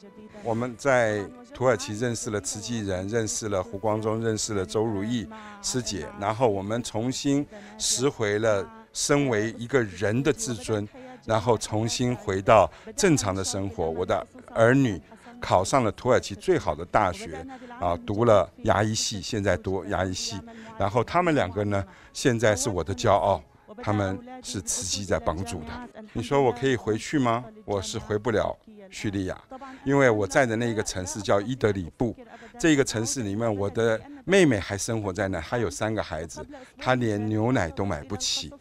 [0.44, 5.28] 我们在土耳其认识了慈济人，认识了胡光中，认识了周如意
[5.62, 7.46] 师姐，然后我们重新
[7.78, 10.88] 拾回了身为一个人的自尊，
[11.26, 13.90] 然后重新回到正常的生活。
[13.90, 15.02] 我的儿女
[15.40, 17.46] 考上了土耳其最好的大学，
[17.80, 20.38] 啊，读了牙医系，现在读牙医系，
[20.78, 23.42] 然后他们两个呢，现在是我的骄傲。
[23.82, 26.04] 他们是慈禧在帮助的。
[26.14, 27.44] 你说我可以回去吗？
[27.66, 28.56] 我是回不了
[28.90, 29.42] 叙利亚，
[29.86, 32.16] 因为我在的那个城市叫伊德里布。
[32.60, 36.46] 这个城市里面，我的妹妹还生活在那，她有三个孩子，
[36.78, 38.54] 她连牛奶都买不起。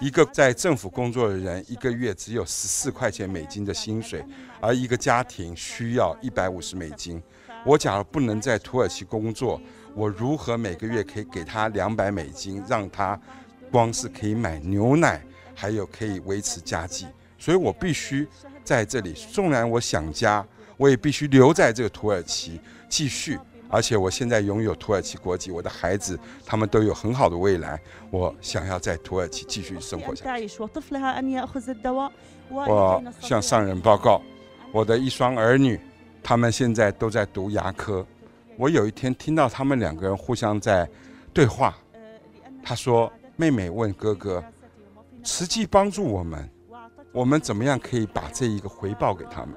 [0.00, 4.24] 一个在政府工作的人，一个月只有十四块钱美金的薪水，
[4.60, 7.20] 而一个家庭需要一百五十美金。
[7.64, 9.60] 我假如不能在土耳其工作，
[9.94, 13.20] 我如何每个月可以给她两百美金，让她？
[13.70, 15.22] 光是可以买牛奶，
[15.54, 17.06] 还有可以维持家计，
[17.38, 18.26] 所以我必须
[18.64, 19.12] 在这里。
[19.12, 20.44] 纵然我想家，
[20.76, 23.38] 我也必须留在这个土耳其继续。
[23.72, 27.80] 而且我现在拥有土耳其国籍，我的孩子他们都有很好的未来。
[28.10, 30.28] 我想要在土耳其继续生活下去。
[32.48, 34.20] 我向上人报告，
[34.72, 35.78] 我的一双儿女，
[36.20, 38.04] 他们现在都在读牙科。
[38.56, 40.88] 我有一天听到他们两个人互相在
[41.32, 41.76] 对话，
[42.64, 43.12] 他说。
[43.40, 44.44] 妹妹问哥哥
[45.24, 46.46] ：“慈济帮助我们，
[47.10, 49.54] 我们怎么样可以把这一个回报给他们？”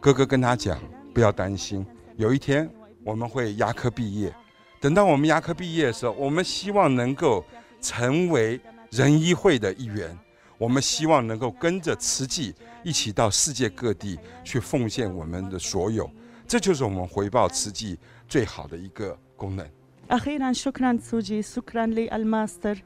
[0.00, 0.80] 哥哥跟他讲
[1.12, 1.84] ：“不要担心，
[2.16, 2.66] 有一天
[3.04, 4.34] 我们会牙科毕业。
[4.80, 7.44] 等到我们牙科毕业的时候，我们希望能够
[7.82, 8.58] 成为
[8.90, 10.18] 仁医会的一员。
[10.56, 16.10] 我们希望能够跟着慈济一起到世界各地去奉献我们的所有。
[16.48, 19.68] 这就是我们回报慈济最好的一个功能。”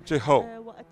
[0.07, 0.47] 最后，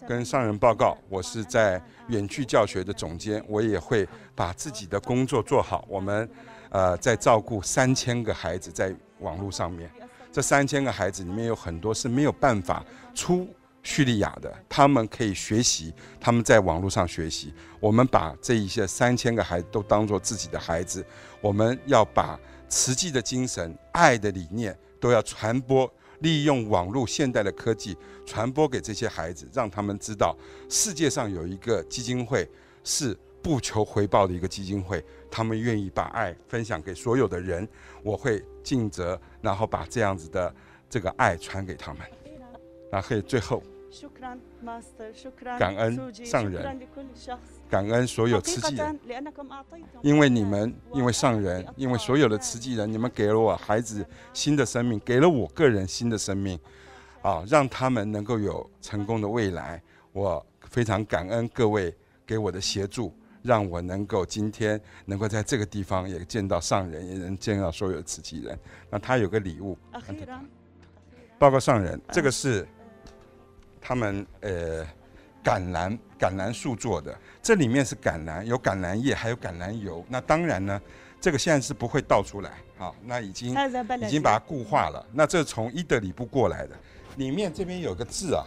[0.06, 5.86] 跟上人报告，我是在远距教学的总监，我也会把自己的工作做好。
[5.88, 6.28] 我们，
[6.68, 9.90] 呃，在照顾三千个孩子在网络上面，
[10.30, 13.48] 这三千个孩子里面有很多是没有办法出
[13.82, 17.54] 叙利亚的，他们可以学习，他们在网络上学习。
[17.80, 21.02] 我们把这一些三千个孩子都当做自己的孩子，
[21.40, 22.38] 我们要把
[22.68, 25.90] 慈济的精神、爱的理念都要传播。
[26.20, 30.36] 利用网络现代的科技传播给这些孩子，让他们知道
[30.68, 32.48] 世界上有一个基金会
[32.84, 37.66] 是不求回报的一个基金会，他们愿意把爱分享给所有的人。
[38.02, 40.54] 我会尽责，然后把这样子的
[40.88, 42.02] 这个爱传给他们。
[42.90, 43.62] 那可以最后，
[45.58, 46.80] 感恩上人。
[47.70, 48.98] 感恩所有慈济人，
[50.02, 56.58] 因为你们，因为上人，因为所有的慈济人，你们给了我孩子新的生命，给了我个人新的生命，
[57.20, 59.82] 啊，让他们能够有成功的未来。
[60.12, 61.94] 我非常感恩各位
[62.26, 68.58] 给我的协助，让我能够今天能够在这个地方也见到上人，也能见到所有的慈济人。
[68.88, 69.76] 那他有个礼物，
[71.38, 72.66] 报告上人，这个是
[73.80, 74.86] 他们呃。
[75.44, 80.04] 橄榄橄榄树做的，这里面是橄榄，有橄榄叶，还有橄榄油。
[80.08, 80.82] 那当然呢，
[81.20, 83.56] 这个现在是不会倒出来，好，那已经
[84.02, 85.06] 已经把它固化了。
[85.10, 86.76] 那这从伊德里布过来的，
[87.16, 88.44] 里面这边有个字啊，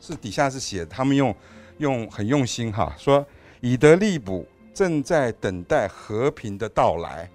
[0.00, 1.32] 是底下是写，他们用
[1.78, 3.24] 用很用心哈，说
[3.60, 7.28] 伊德利卜正在等待和平的到来。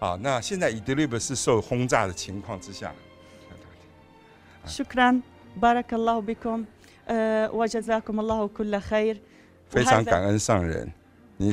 [0.00, 2.92] 啊，那现在伊德利卜是受轰炸的情况之下。
[7.06, 8.00] 呃，我觉得
[9.68, 10.90] 非常感恩上人。
[11.40, 11.52] 你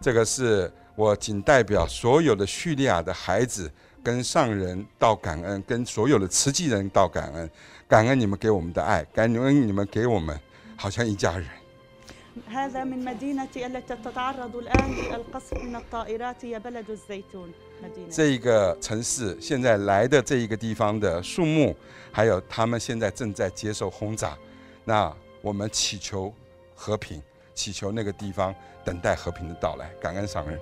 [0.00, 3.70] 这个是我仅代表所有的叙利亚的孩子
[4.02, 7.50] 跟上人道感恩，跟所有的慈济人道感恩，
[7.86, 10.38] 感恩你们给我们的爱，感恩你们给我们
[10.76, 11.46] 好像一家人。
[18.10, 21.74] 这一个城市现在来的这一个地方的树木，
[22.12, 24.36] 还有他们现在正在接受轰炸，
[24.84, 26.32] 那我们祈求
[26.74, 27.22] 和平，
[27.54, 28.54] 祈求那个地方
[28.84, 29.90] 等待和平的到来。
[30.00, 30.58] 感恩上人。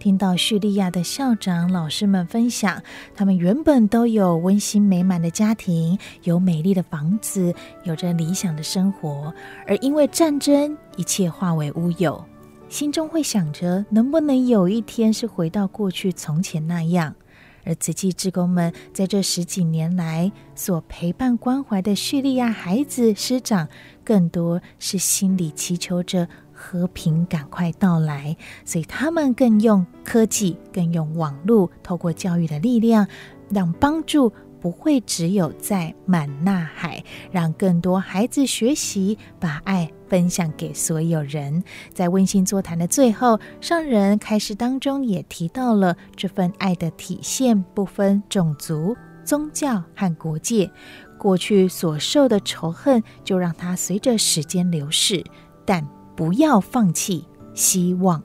[0.00, 2.82] 听到叙利亚的校长、老师们分享，
[3.14, 9.32] 他们原本都有温馨美满的家庭，有美丽的房子，有着理想的生活，
[9.66, 12.24] 而因为战争，一切化为乌有，
[12.70, 17.14] 心中会想着，能不能有一天是回到过去从前那样？
[17.62, 23.68] 而慈济志工们在这十几年来所陪伴关怀的叙利亚孩子师长，
[24.02, 26.26] 更多是心里祈求着。
[26.60, 28.36] 和平赶快到来，
[28.66, 33.06] 所以他们更用科技，更用网络，透过教育的力量，
[33.48, 34.30] 让帮助
[34.60, 41.64] 不会只有在满纳海，让更多孩子学习把爱分享给所有人。
[41.94, 48.94] 在温馨座谈的最后，上人开示当中也提到了这份爱的体现，不分种族、
[49.24, 50.70] 宗教和国界。
[51.18, 55.22] 过去所受的仇恨，就让它随着时间流逝，
[55.66, 55.86] 但
[56.20, 58.22] 不要放弃希望。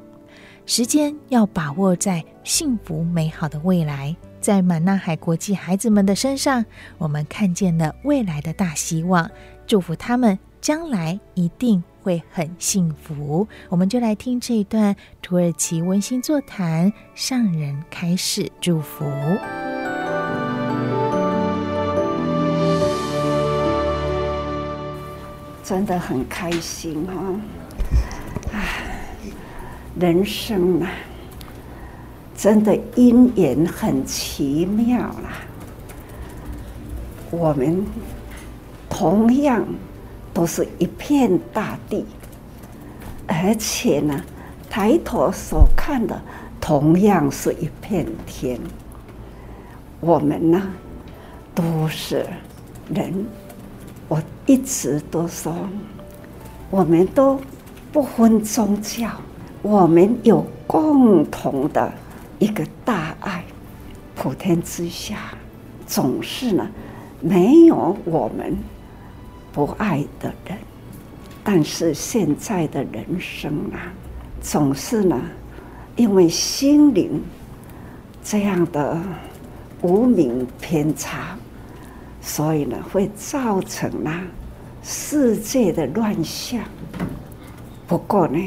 [0.65, 6.65] 时间要把握在幸福美好的未来，在满纳海国际孩子们的身上，
[6.97, 9.31] 我们看见了未来的大希望。
[9.65, 13.47] 祝福他们将来一定会很幸福。
[13.69, 19.05] 我们就来听这一段土耳其温馨座谈，上人开始祝福。
[25.63, 27.13] 真的很开心哈、
[29.97, 30.91] 人生啊，
[32.35, 35.39] 真的因缘很奇妙啦。
[37.31, 37.85] 我们
[38.89, 39.65] 同样
[40.33, 42.05] 都是一片大地，
[43.25, 44.21] 而且呢，
[44.69, 46.21] 抬头所看的
[46.59, 48.59] 同样是一片天。
[50.01, 50.61] 我们呢，
[51.53, 52.25] 都是
[52.93, 53.25] 人。
[54.07, 55.55] 我一直都说，
[56.69, 57.39] 我们都
[57.91, 59.09] 不分宗教，
[59.65, 61.91] 我们有共同的
[62.37, 63.43] 一个大爱，
[64.13, 65.17] 普天之下
[65.87, 66.69] 总是呢
[67.19, 68.55] 没有我们
[69.51, 70.55] 不爱的人，
[71.43, 73.89] 但是现在的人生啊，
[74.39, 75.19] 总是呢
[75.95, 77.19] 因为心灵
[78.23, 79.01] 这样的
[79.81, 81.35] 无明偏差。
[82.21, 84.11] 所以呢，会造成了
[84.83, 86.59] 世界的乱象。
[87.87, 88.39] 不过呢，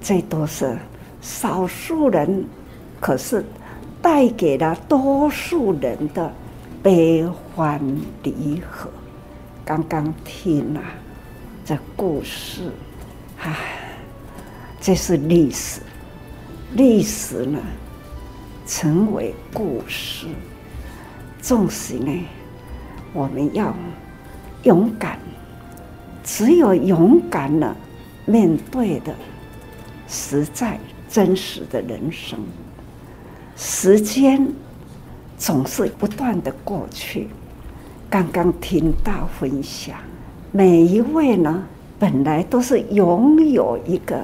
[0.00, 0.76] 这都是
[1.20, 2.44] 少数人，
[3.00, 3.44] 可是
[4.00, 6.32] 带给了多数人的
[6.82, 7.80] 悲欢
[8.22, 8.90] 离合。
[9.64, 10.80] 刚刚听了
[11.64, 12.72] 这故事，
[13.38, 13.54] 唉，
[14.80, 15.80] 这是历史，
[16.72, 17.58] 历史呢，
[18.66, 20.26] 成为故事，
[21.40, 22.10] 纵使呢。
[23.12, 23.74] 我们要
[24.62, 25.18] 勇敢，
[26.24, 27.76] 只有勇敢了，
[28.24, 29.14] 面对的
[30.10, 32.38] 实在真实的人生。
[33.56, 34.46] 时间
[35.38, 37.28] 总是不断的过去。
[38.10, 39.96] 刚刚听到分享，
[40.50, 41.62] 每一位呢，
[41.98, 44.22] 本来都是拥有一个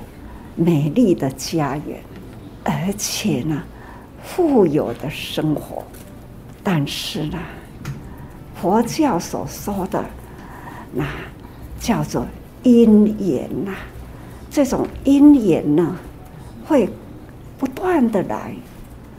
[0.56, 2.00] 美丽的家园，
[2.64, 3.62] 而且呢，
[4.24, 5.84] 富有的生活，
[6.62, 7.38] 但是呢。
[8.58, 10.02] 佛教所说的，
[10.90, 11.04] 那
[11.78, 12.26] 叫做
[12.62, 13.74] 因缘呐。
[14.56, 15.94] 这种因缘呢，
[16.64, 16.88] 会
[17.58, 18.54] 不断的来，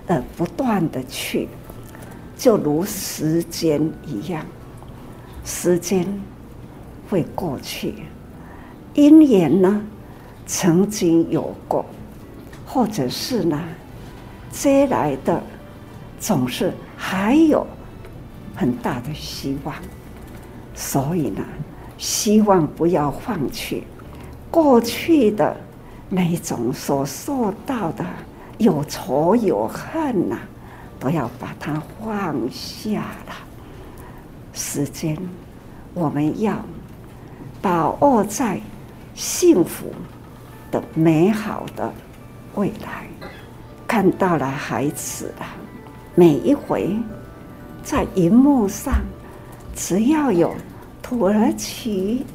[0.08, 1.48] 呃，不断的去，
[2.36, 4.44] 就如时间一样，
[5.46, 6.08] 时间
[7.08, 7.94] 会过去，
[8.96, 9.80] 因缘呢，
[10.48, 11.86] 曾经有过，
[12.66, 13.62] 或者是呢，
[14.50, 15.40] 接来的
[16.20, 17.64] 总是还有。
[18.56, 19.76] 很大的希望，
[20.74, 21.44] 所以呢，
[22.00, 23.84] 希望不要放弃
[24.50, 25.56] 过去的
[26.10, 28.06] 那种所受到的
[28.58, 30.42] 有仇有恨呐、啊，
[31.00, 33.34] 都要把它放下了。
[34.54, 35.18] 时间，
[35.94, 36.56] 我们要
[37.62, 38.60] 把握在
[39.14, 39.92] 幸福
[40.72, 41.94] 的美好的
[42.56, 43.08] 未来，
[43.88, 45.46] 看到了孩子了，
[46.16, 46.96] 每一回。
[47.84, 48.96] 在荧幕上，
[49.74, 50.54] 只要有
[51.02, 52.26] 土耳其，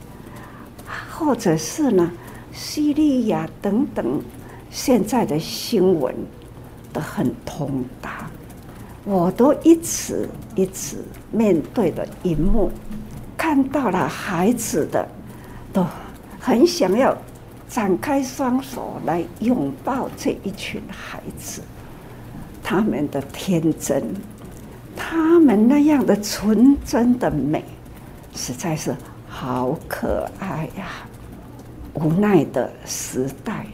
[1.25, 2.11] 或者是呢，
[2.53, 4.21] 叙利亚等等，
[4.71, 6.13] 现在的新闻
[6.93, 8.29] 都很通达。
[9.05, 10.97] 我都一直一直
[11.31, 12.73] 面对的荧幕，
[13.37, 15.09] 看到了孩子的，
[15.73, 15.87] 都
[16.41, 17.17] 很想要
[17.69, 21.63] 展开双手来拥抱这一群孩子，
[22.65, 24.03] 他们的天真。
[24.97, 27.65] 他们那样的纯真的美，
[28.35, 28.95] 实在是
[29.29, 31.09] 好可爱呀！
[31.95, 33.67] 无奈的时代，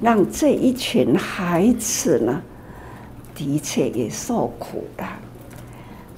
[0.00, 2.42] 让这一群孩子呢，
[3.34, 5.08] 的确也受苦了，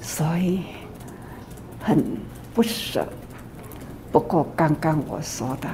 [0.00, 0.62] 所以
[1.80, 2.04] 很
[2.54, 3.06] 不舍。
[4.10, 5.68] 不过刚刚我说的，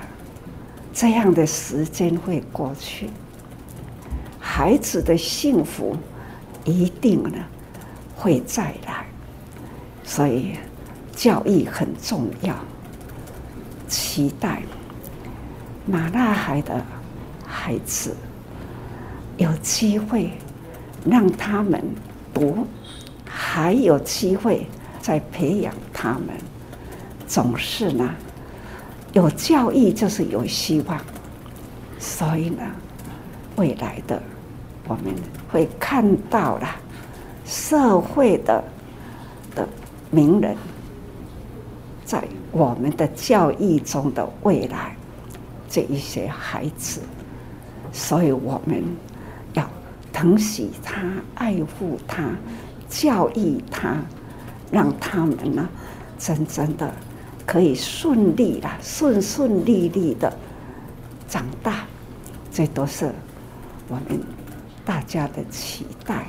[0.93, 3.09] 这样的时间会过去，
[4.39, 5.97] 孩子的幸福
[6.65, 7.39] 一定呢。
[8.19, 9.05] 会再来，
[10.03, 10.53] 所以
[11.15, 12.57] 教育很重要。
[13.87, 14.63] 期待
[15.89, 16.85] 马纳海的
[17.47, 18.15] 孩子
[19.37, 20.33] 有机会
[21.09, 21.81] 让他们
[22.35, 22.67] 读，
[23.25, 24.67] 还有机会
[25.01, 26.31] 再培养他们，
[27.29, 28.11] 总是呢，
[29.13, 31.01] 有教育就是有希望。
[32.01, 32.63] 所以呢，
[33.55, 34.21] 未来的
[34.89, 35.15] 我们
[35.49, 36.69] 会看到了
[37.45, 38.65] 社会的
[39.55, 39.69] 的
[40.11, 40.57] 名人，
[42.05, 44.97] 在我们的教育中的未来，
[45.69, 47.01] 这一些孩子，
[47.93, 48.83] 所以我们
[49.55, 49.69] 要
[50.13, 52.31] 疼惜他、爱护他、
[52.89, 53.97] 教育他，
[54.71, 55.69] 让他们呢，
[56.19, 56.93] 真正的
[57.45, 60.33] 可以顺利的、顺顺利利的
[61.29, 61.85] 长大。
[62.53, 63.13] 这都是
[63.89, 64.21] 我们
[64.85, 66.27] 大家的期待，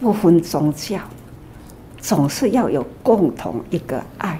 [0.00, 1.00] 不分宗教，
[1.98, 4.38] 总是要有共同一个爱。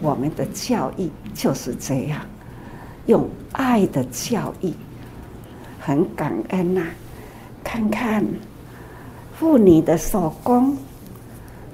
[0.00, 2.22] 我们的教育就是这样，
[3.06, 4.72] 用爱的教育，
[5.80, 6.82] 很感恩呐、
[7.64, 8.24] 看看
[9.38, 10.76] 妇女的手工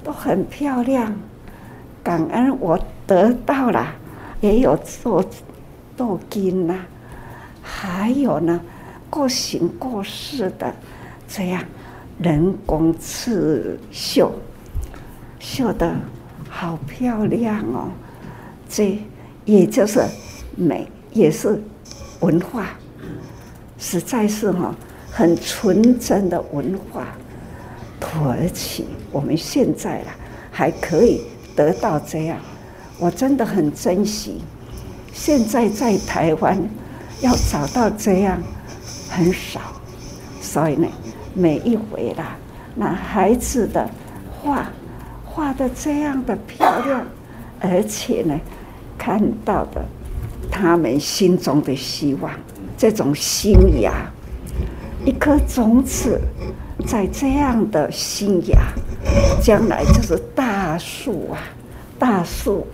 [0.03, 1.13] 都很漂亮，
[2.03, 3.93] 感恩我得到了，
[4.41, 5.23] 也有做
[5.95, 6.79] 镀金呐。
[7.61, 8.59] 还有呢，
[9.09, 10.73] 过形过式的
[11.27, 11.61] 这样
[12.19, 14.31] 人工刺绣，
[15.39, 15.93] 绣的
[16.49, 17.89] 好漂亮哦！
[18.69, 18.97] 这
[19.43, 20.01] 也就是
[20.55, 21.61] 美，也是
[22.19, 22.67] 文化，
[23.77, 24.73] 实在是哈
[25.11, 27.07] 很纯真的文化。
[27.99, 30.15] 土耳其，我们现在啊
[30.51, 31.21] 还可以
[31.55, 32.37] 得到这样，
[32.99, 34.41] 我真的很珍惜。
[35.11, 36.57] 现在在台湾。
[37.19, 38.39] 要找到这样
[39.09, 39.59] 很少，
[40.39, 40.87] 所以呢，
[41.33, 42.37] 每一回啦，
[42.75, 43.89] 那孩子的
[44.39, 44.71] 画
[45.25, 47.03] 画的这样的漂亮，
[47.59, 48.39] 而且呢，
[48.99, 49.83] 看到的
[50.51, 52.31] 他们心中的希望，
[52.77, 53.93] 这种新芽，
[55.05, 56.19] 一颗种子，
[56.85, 58.59] 在这样的新芽，
[59.41, 61.39] 将来就是大树啊，
[61.97, 62.65] 大树，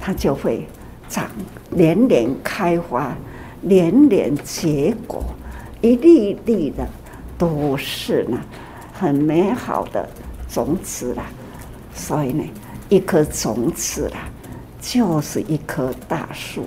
[0.00, 0.66] 它就会
[1.08, 1.26] 长，
[1.70, 3.16] 连连开花。
[3.66, 5.24] 连连结果，
[5.80, 6.86] 一粒一粒的
[7.38, 8.38] 都是呢，
[8.92, 10.06] 很美好的
[10.50, 11.24] 种子啦。
[11.94, 12.44] 所以呢，
[12.90, 14.28] 一颗种子啦，
[14.84, 16.66] 就是一棵大树。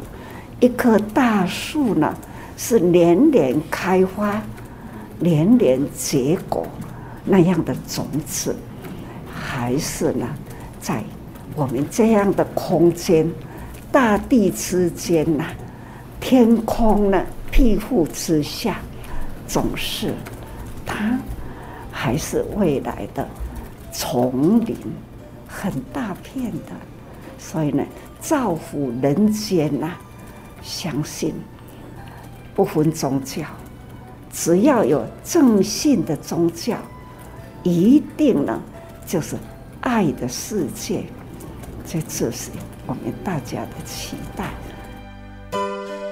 [0.60, 2.18] 一棵大树呢，
[2.58, 4.42] 是连连开花、
[5.20, 6.66] 连连结果
[7.24, 8.56] 那样的种子，
[9.32, 10.28] 还是呢，
[10.82, 11.04] 在
[11.56, 13.32] 我们这样的空间、
[13.92, 15.46] 大地之间呐？
[16.20, 18.80] 天空呢，庇护之下，
[19.48, 20.12] 总是
[20.86, 21.20] 它
[21.92, 23.28] 还是未来的
[23.92, 24.76] 丛林，
[25.48, 26.74] 很大片的，
[27.38, 27.84] 所以呢，
[28.28, 29.94] 造福人间呐、
[30.62, 31.34] 相信
[32.54, 33.46] 不分宗教，
[34.34, 36.76] 只要有正信的宗教，
[37.64, 38.62] 一定呢
[39.06, 39.38] 就是
[39.80, 41.06] 爱的世界。
[41.86, 42.52] 这就是
[42.86, 44.50] 我们大家的期待。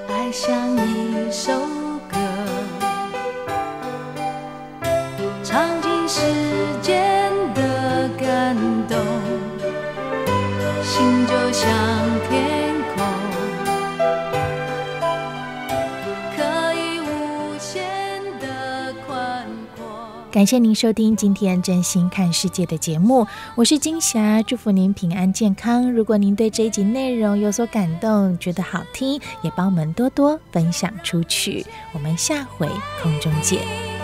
[0.08, 1.52] 爱像一首
[20.36, 25.90] 感谢您收听今天真心看世界的节目，我是金霞，祝福您平安健康。
[25.90, 31.64] 如果您对这一集内容有所感动，觉得好听，也帮我们多多分享出去。
[31.94, 32.68] 我们下回
[33.02, 33.95] 空中见。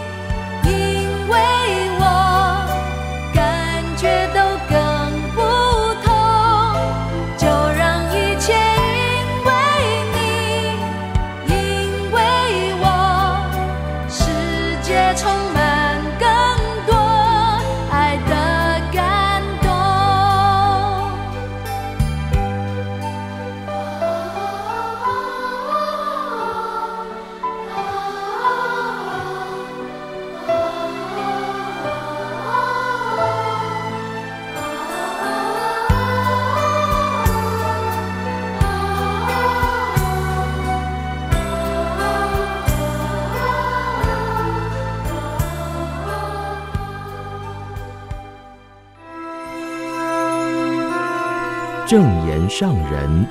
[51.93, 53.27] 正言上人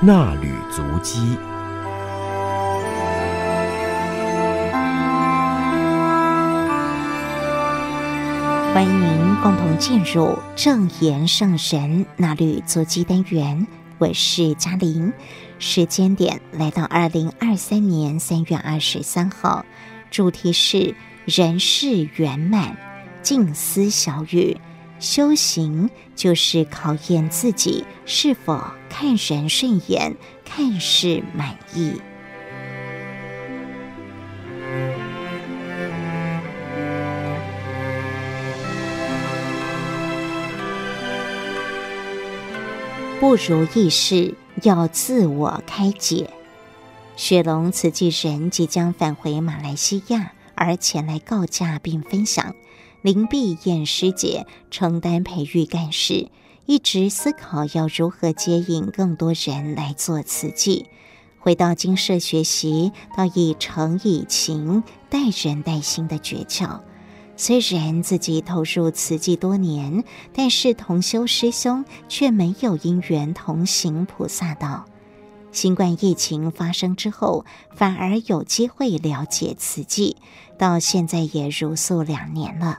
[0.00, 1.20] 那履足迹，
[8.74, 13.64] 欢迎您共同进入正言上人那履足迹单元。
[13.98, 15.12] 我是嘉玲。
[15.60, 19.64] 时间点来到二零二三年三月二十三号，
[20.10, 22.76] 主题是人事圆满，
[23.22, 24.60] 静思小语。
[25.02, 32.00] 修行就是考验自己是否看人顺眼，看事满意。
[43.18, 46.30] 不如意事要自我开解。
[47.16, 52.54] 雪龙慈济人即将返回马来西亚，而前来告假并分享。
[53.02, 56.28] 林碧燕师姐承担培育干事，
[56.66, 60.86] 一直思考要如何接引更多人来做慈济。
[61.40, 66.78] 回到精舍学习，到以诚以情待人待心的诀窍。
[67.36, 74.84] 虽然自己投入慈济多年，但是同修师兄却没有因缘同行菩萨道。
[75.50, 77.44] 新冠疫情发生之后，
[77.74, 80.18] 反而有机会了解慈济，
[80.56, 82.78] 到现在也如素两年了。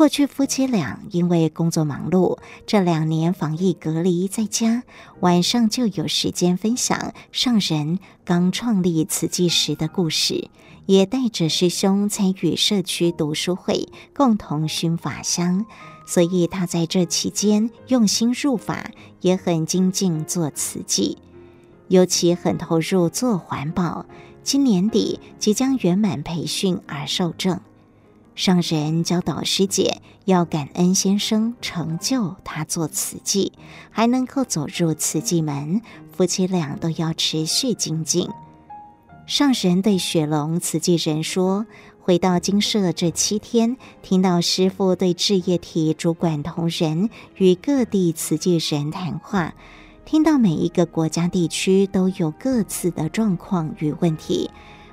[0.00, 4.82] 过去夫妻俩因为工作忙碌，这两年防疫隔离在家，
[5.20, 10.48] 晚上就有时间分享上人刚创立慈济时的故事。
[10.86, 15.66] 也带着师兄参与社区读书会，共同熏法香，
[16.06, 18.90] 所以他在这期间用心入法，
[19.20, 21.18] 也很精进做慈济，
[21.88, 24.06] 尤其很投入做环保。
[24.42, 27.60] 今年底即将圆满培训而受证，
[28.34, 33.52] 上人教导师姐要感恩先生成就他做慈济，
[33.90, 38.28] 还能够走入慈济门，夫妻俩都要持续精进。
[39.26, 41.66] 上人对雪龙慈济人说
[42.00, 49.54] ：“回到精舍这七天，听到师父对志业体主管同仁与各地慈济人谈话，
[50.06, 54.50] 听到每一个国家地区都有各自的状况与问题。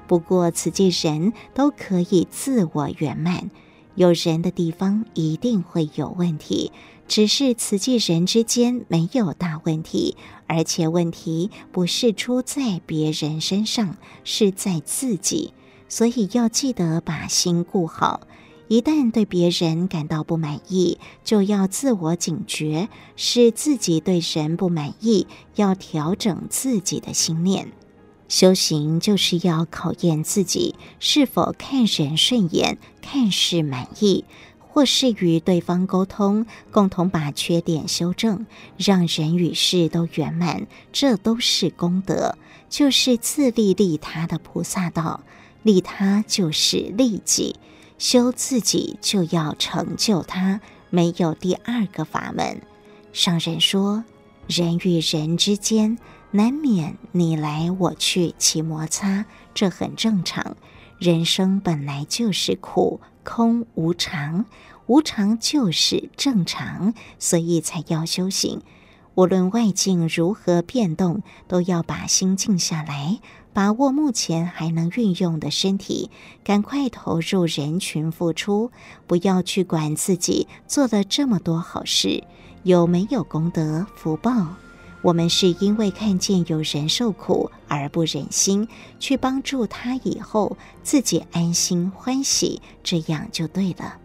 [0.07, 3.51] 不过慈济人都可以自我圆满，
[3.95, 6.71] 有人的地方一定会有问题。”
[7.07, 13.95] 只是慈济人之间没有大问题，而且问题不是出在别人身上，
[14.25, 15.53] 是在自己。
[15.87, 18.27] 所以要记得把心顾好。
[18.67, 27.71] 一旦对别人感到不满意，就要自我警觉，是自己对人不满意，要调整自己的心念。
[28.27, 34.25] 修行就是要考验自己是否看人顺眼，看事满意。
[34.59, 38.45] 或是与对方沟通，共同把缺点修正，
[38.77, 42.37] 让人与事都圆满，这都是功德，
[42.69, 45.21] 就是自利利他的菩萨道。
[45.63, 47.55] 利他就是利己，
[47.97, 50.61] 修自己就要成就他，
[50.91, 52.61] 没有第二个法门。
[53.11, 54.03] 上人说，
[54.45, 55.97] 人与人之间
[56.31, 60.57] 难免你来我去起摩擦，这很正常。
[60.99, 62.99] 人生本来就是苦。
[63.23, 64.45] 空无常，
[64.85, 68.61] 无常就是正常，所以才要修行。
[69.15, 73.19] 无论外境如何变动，都要把心静下来，
[73.51, 76.09] 把握目前还能运用的身体，
[76.45, 78.71] 赶快投入人群付出，
[79.07, 82.23] 不要去管自己做了这么多好事
[82.63, 84.55] 有没有功德福报。
[85.07, 88.67] 我们是因为看见有人受苦而不忍心
[88.99, 93.99] 去帮助他，以后自己安心欢喜，这样就对了。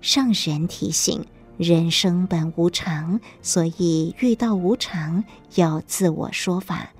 [0.00, 1.26] 上人提醒：
[1.58, 5.24] 人生本无常，所以遇到无常
[5.56, 6.90] 要自我说法。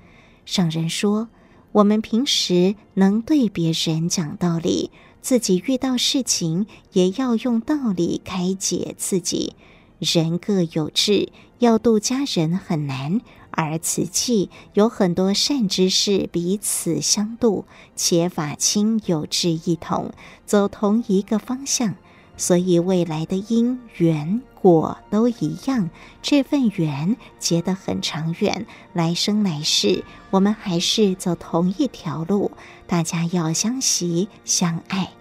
[0.45, 1.29] 上人说：
[1.71, 9.55] 我们平时能对别人讲道理，自己遇到事情也要用道理开解自己。
[9.99, 11.29] 人各有志，
[11.59, 13.21] 要度家人很难，
[13.51, 17.65] 而此际有很多善知识彼此相度，
[17.95, 20.11] 且法亲有志一同，
[20.45, 21.95] 走同一个方向，
[22.35, 25.89] 所以未来的因缘果都一样。
[26.21, 32.51] 这份缘结得很长远，来生来世我们还是走同一条路，
[32.87, 35.11] 大家要相惜相爱。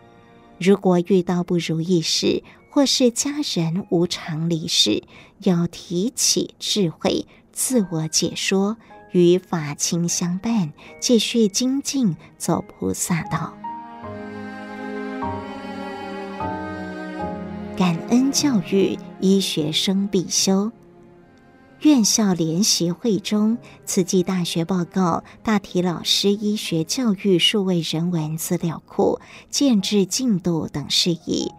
[0.59, 2.43] 如果遇到不如意事，
[2.75, 5.03] 或是家人无常离世，
[5.41, 8.79] 要提起智慧，自我解说，
[9.11, 13.53] 与法亲相伴，继续精进走菩萨道。
[17.77, 20.73] 感恩教育，医学生必修。
[21.83, 29.21] 院校联席会中，慈济大学报告大体老师医学教育数位人文资料库
[29.51, 31.53] 建置进度等事宜。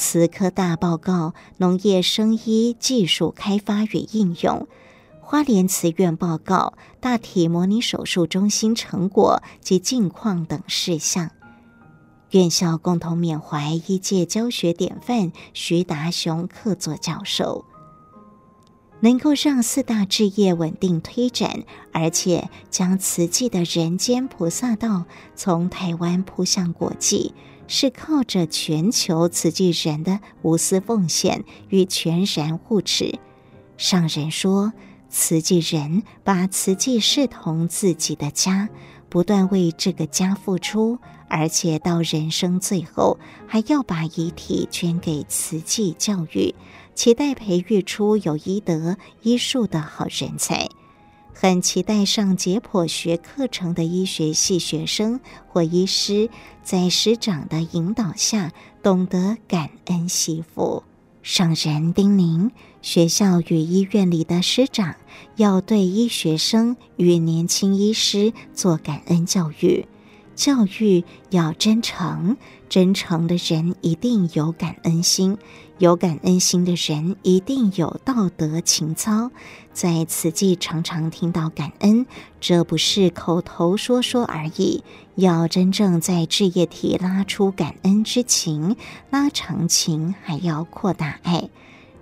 [0.00, 4.66] 慈科大报告农业生医技术开发与应用，
[5.20, 11.30] 花莲慈院报告大体模拟手术中心成果及近况等事项。
[12.30, 17.66] 院校共同缅怀医界教学典范徐达雄客座教授。
[19.00, 27.34] 能够让四大志业稳定推展，而且将慈济的人间菩萨道从台湾铺向国际，
[27.72, 33.20] 是靠着全球慈济人的无私奉献与全然护持。
[33.76, 34.72] 上人说，
[35.08, 38.68] 慈济人把慈济视同自己的家，
[39.08, 40.98] 不断为这个家付出，
[41.28, 46.52] 而且到人生最后，还要把遗体捐给慈济教育。
[46.96, 50.68] 期待培育出有医德、医术的好人才，
[51.42, 56.28] 很期待上解剖学课程的医学系学生或医师，
[56.62, 60.84] 在师长的引导下，懂得感恩惜福。
[61.22, 62.50] 上人叮咛，
[62.82, 64.96] 学校与医院里的师长
[65.36, 69.86] 要对医学生与年轻医师做感恩教育，
[70.40, 72.38] 教育要真诚，
[72.70, 75.36] 真诚的人一定有感恩心。
[75.76, 79.30] 有感恩心的人一定有道德情操，
[79.74, 82.06] 在慈济常常听到感恩，
[82.40, 84.82] 这不是口头说说而已，
[85.14, 88.76] 要真正在志业体拉出感恩之情，
[89.10, 91.50] 拉长情，还要扩大爱。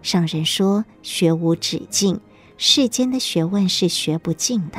[0.01, 2.21] 上人说，学无止境，
[2.57, 4.79] 世间的学问是学不尽的。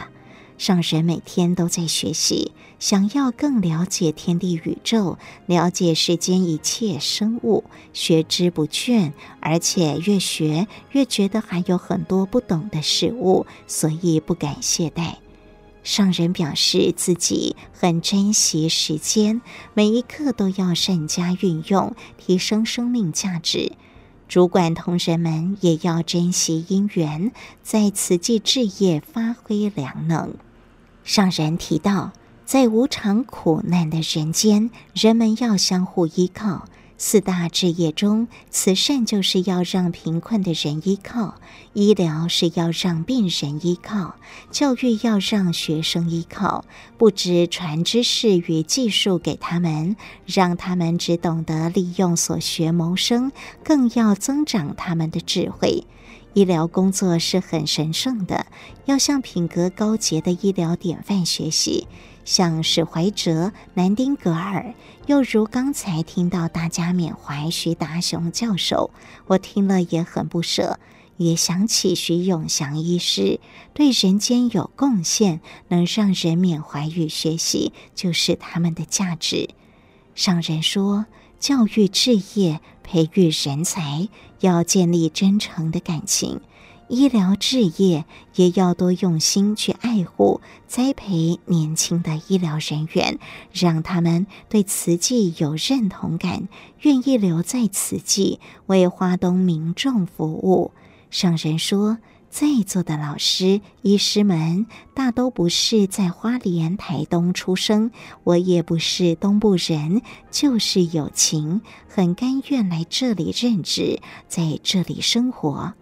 [0.60, 15.14] 上人每天都在学习，想要更了解天地宇宙，了解世间一切生物，学之不倦，而且越学越觉得还有很多不懂的事物，所以不敢懈怠。
[15.82, 19.41] 上人表示自己很珍惜时间，
[19.74, 23.72] 每一刻都要善加运用，提升生命价值。
[24.28, 27.32] 主管同仁们也要珍惜因缘，
[27.64, 30.36] 在此际置业发挥良能。
[31.10, 32.12] 上人提到，
[32.45, 36.68] 在无常苦难的人间，人们要相互依靠。
[36.99, 41.34] 四大志业中，慈善就是要让贫困的人依靠，
[41.74, 44.18] 医疗是要让病人依靠，
[44.51, 46.64] 教育要让学生依靠。
[46.99, 49.95] 不只传知识与技术给他们，
[50.28, 53.32] 让他们只懂得利用所学谋生，
[53.64, 55.88] 更要增长他们的智慧。
[56.34, 58.45] 医疗工作是很神圣的，
[58.86, 61.88] 要向品格高洁的医疗典范学习，
[62.23, 64.73] 像史怀哲、南丁格尔，
[65.07, 68.91] 又如刚才听到大家缅怀徐达雄教授，
[69.25, 70.80] 我听了也很不舍，
[71.17, 73.39] 也想起徐永祥医师，
[73.73, 79.49] 对人间有贡献，能让人缅怀与学习，就是他们的价值。
[80.13, 81.05] 上人说，
[81.40, 84.10] 教育置业，培育人才。
[84.42, 86.40] 要建立真诚的感情，
[86.88, 93.20] 医疗置业也要多用心去爱护、栽培年轻的医疗人员，
[93.52, 96.48] 让他们对慈济有认同感，
[96.84, 100.72] 愿意留在慈济为花东民众服务。
[101.12, 101.98] 上人说，
[102.30, 107.91] 在座的老师、医师们大都不是在花莲、台东出生，
[108.23, 115.73] 我也不是东部人，就是有情，很甘愿来这里任职，在这里生活。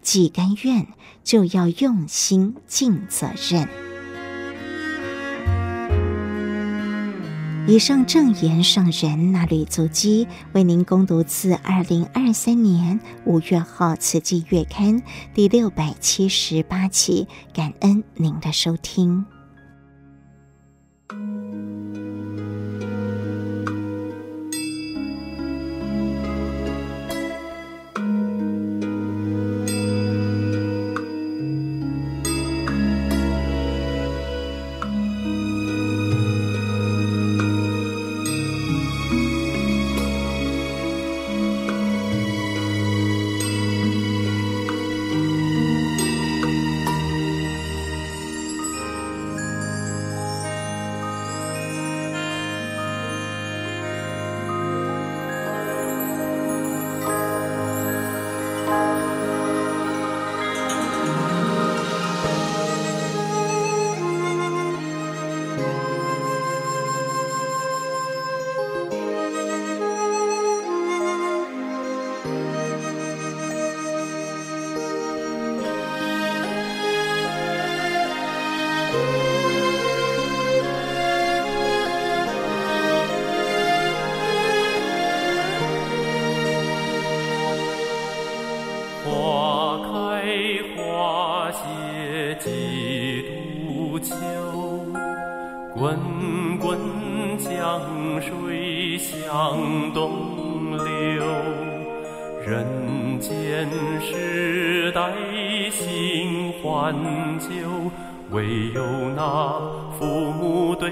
[0.00, 0.86] 既甘愿，
[1.22, 3.89] 就要用心尽责任。
[7.70, 15.00] 以上正言圣人衲履足迹，为您攻读自二零二三年五月号《慈济月刊》
[15.32, 19.24] 第六百七十八期，感恩您的收听。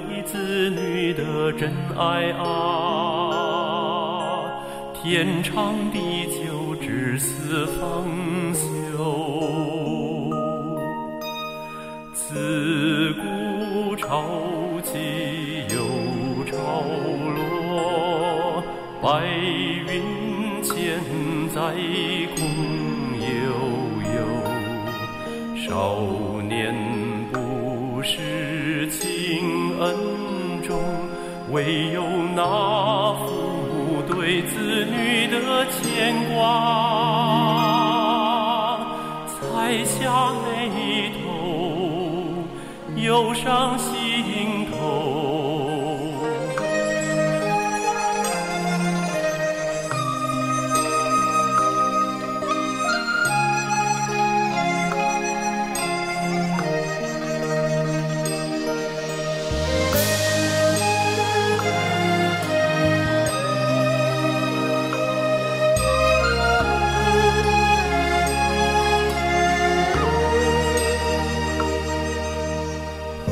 [0.07, 2.44] 对子女的真爱啊，
[4.94, 8.05] 天长地久，至死方
[8.55, 9.28] 休。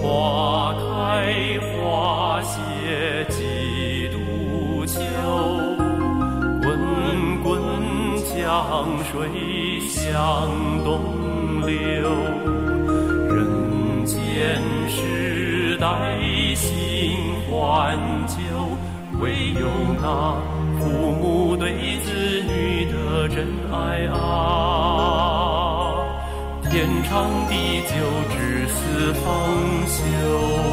[0.06, 5.00] 花开花谢几度秋
[6.62, 7.50] 滚滚
[8.24, 10.48] 江水向
[10.84, 12.08] 东流。
[13.34, 15.88] 人间世代
[16.54, 17.16] 新
[17.50, 17.98] 换
[18.28, 18.36] 旧
[19.20, 19.66] 唯有
[20.00, 20.40] 那
[20.78, 20.84] 父
[21.20, 22.12] 母对子
[22.46, 24.96] 女的真爱啊。
[26.70, 27.94] 天长地久
[28.30, 30.65] 只四方休。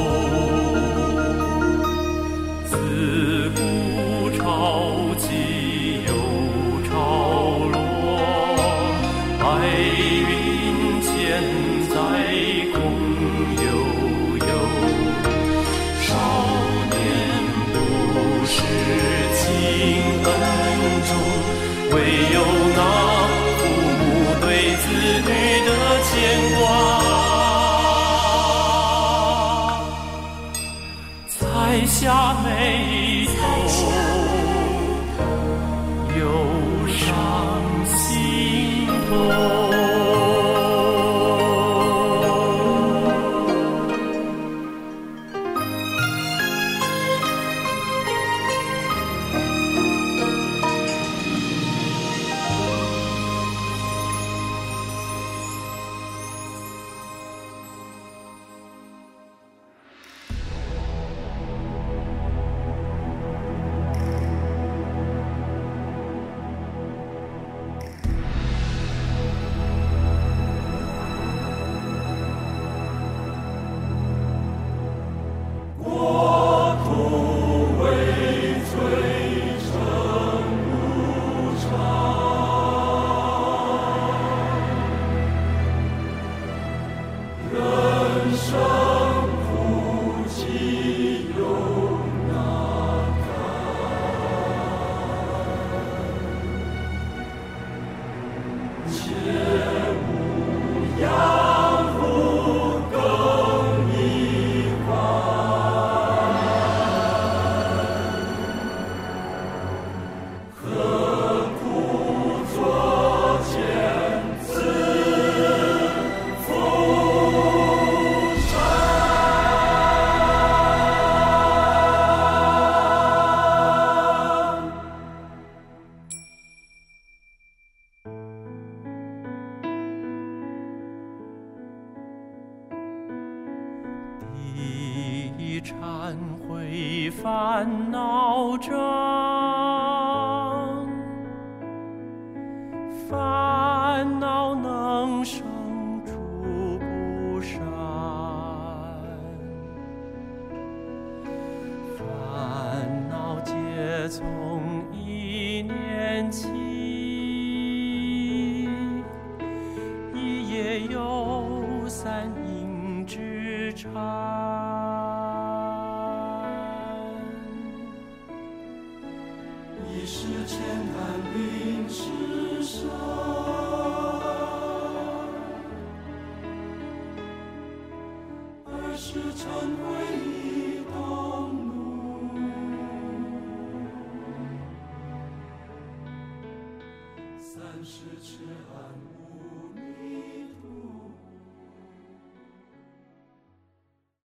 [32.04, 32.43] shot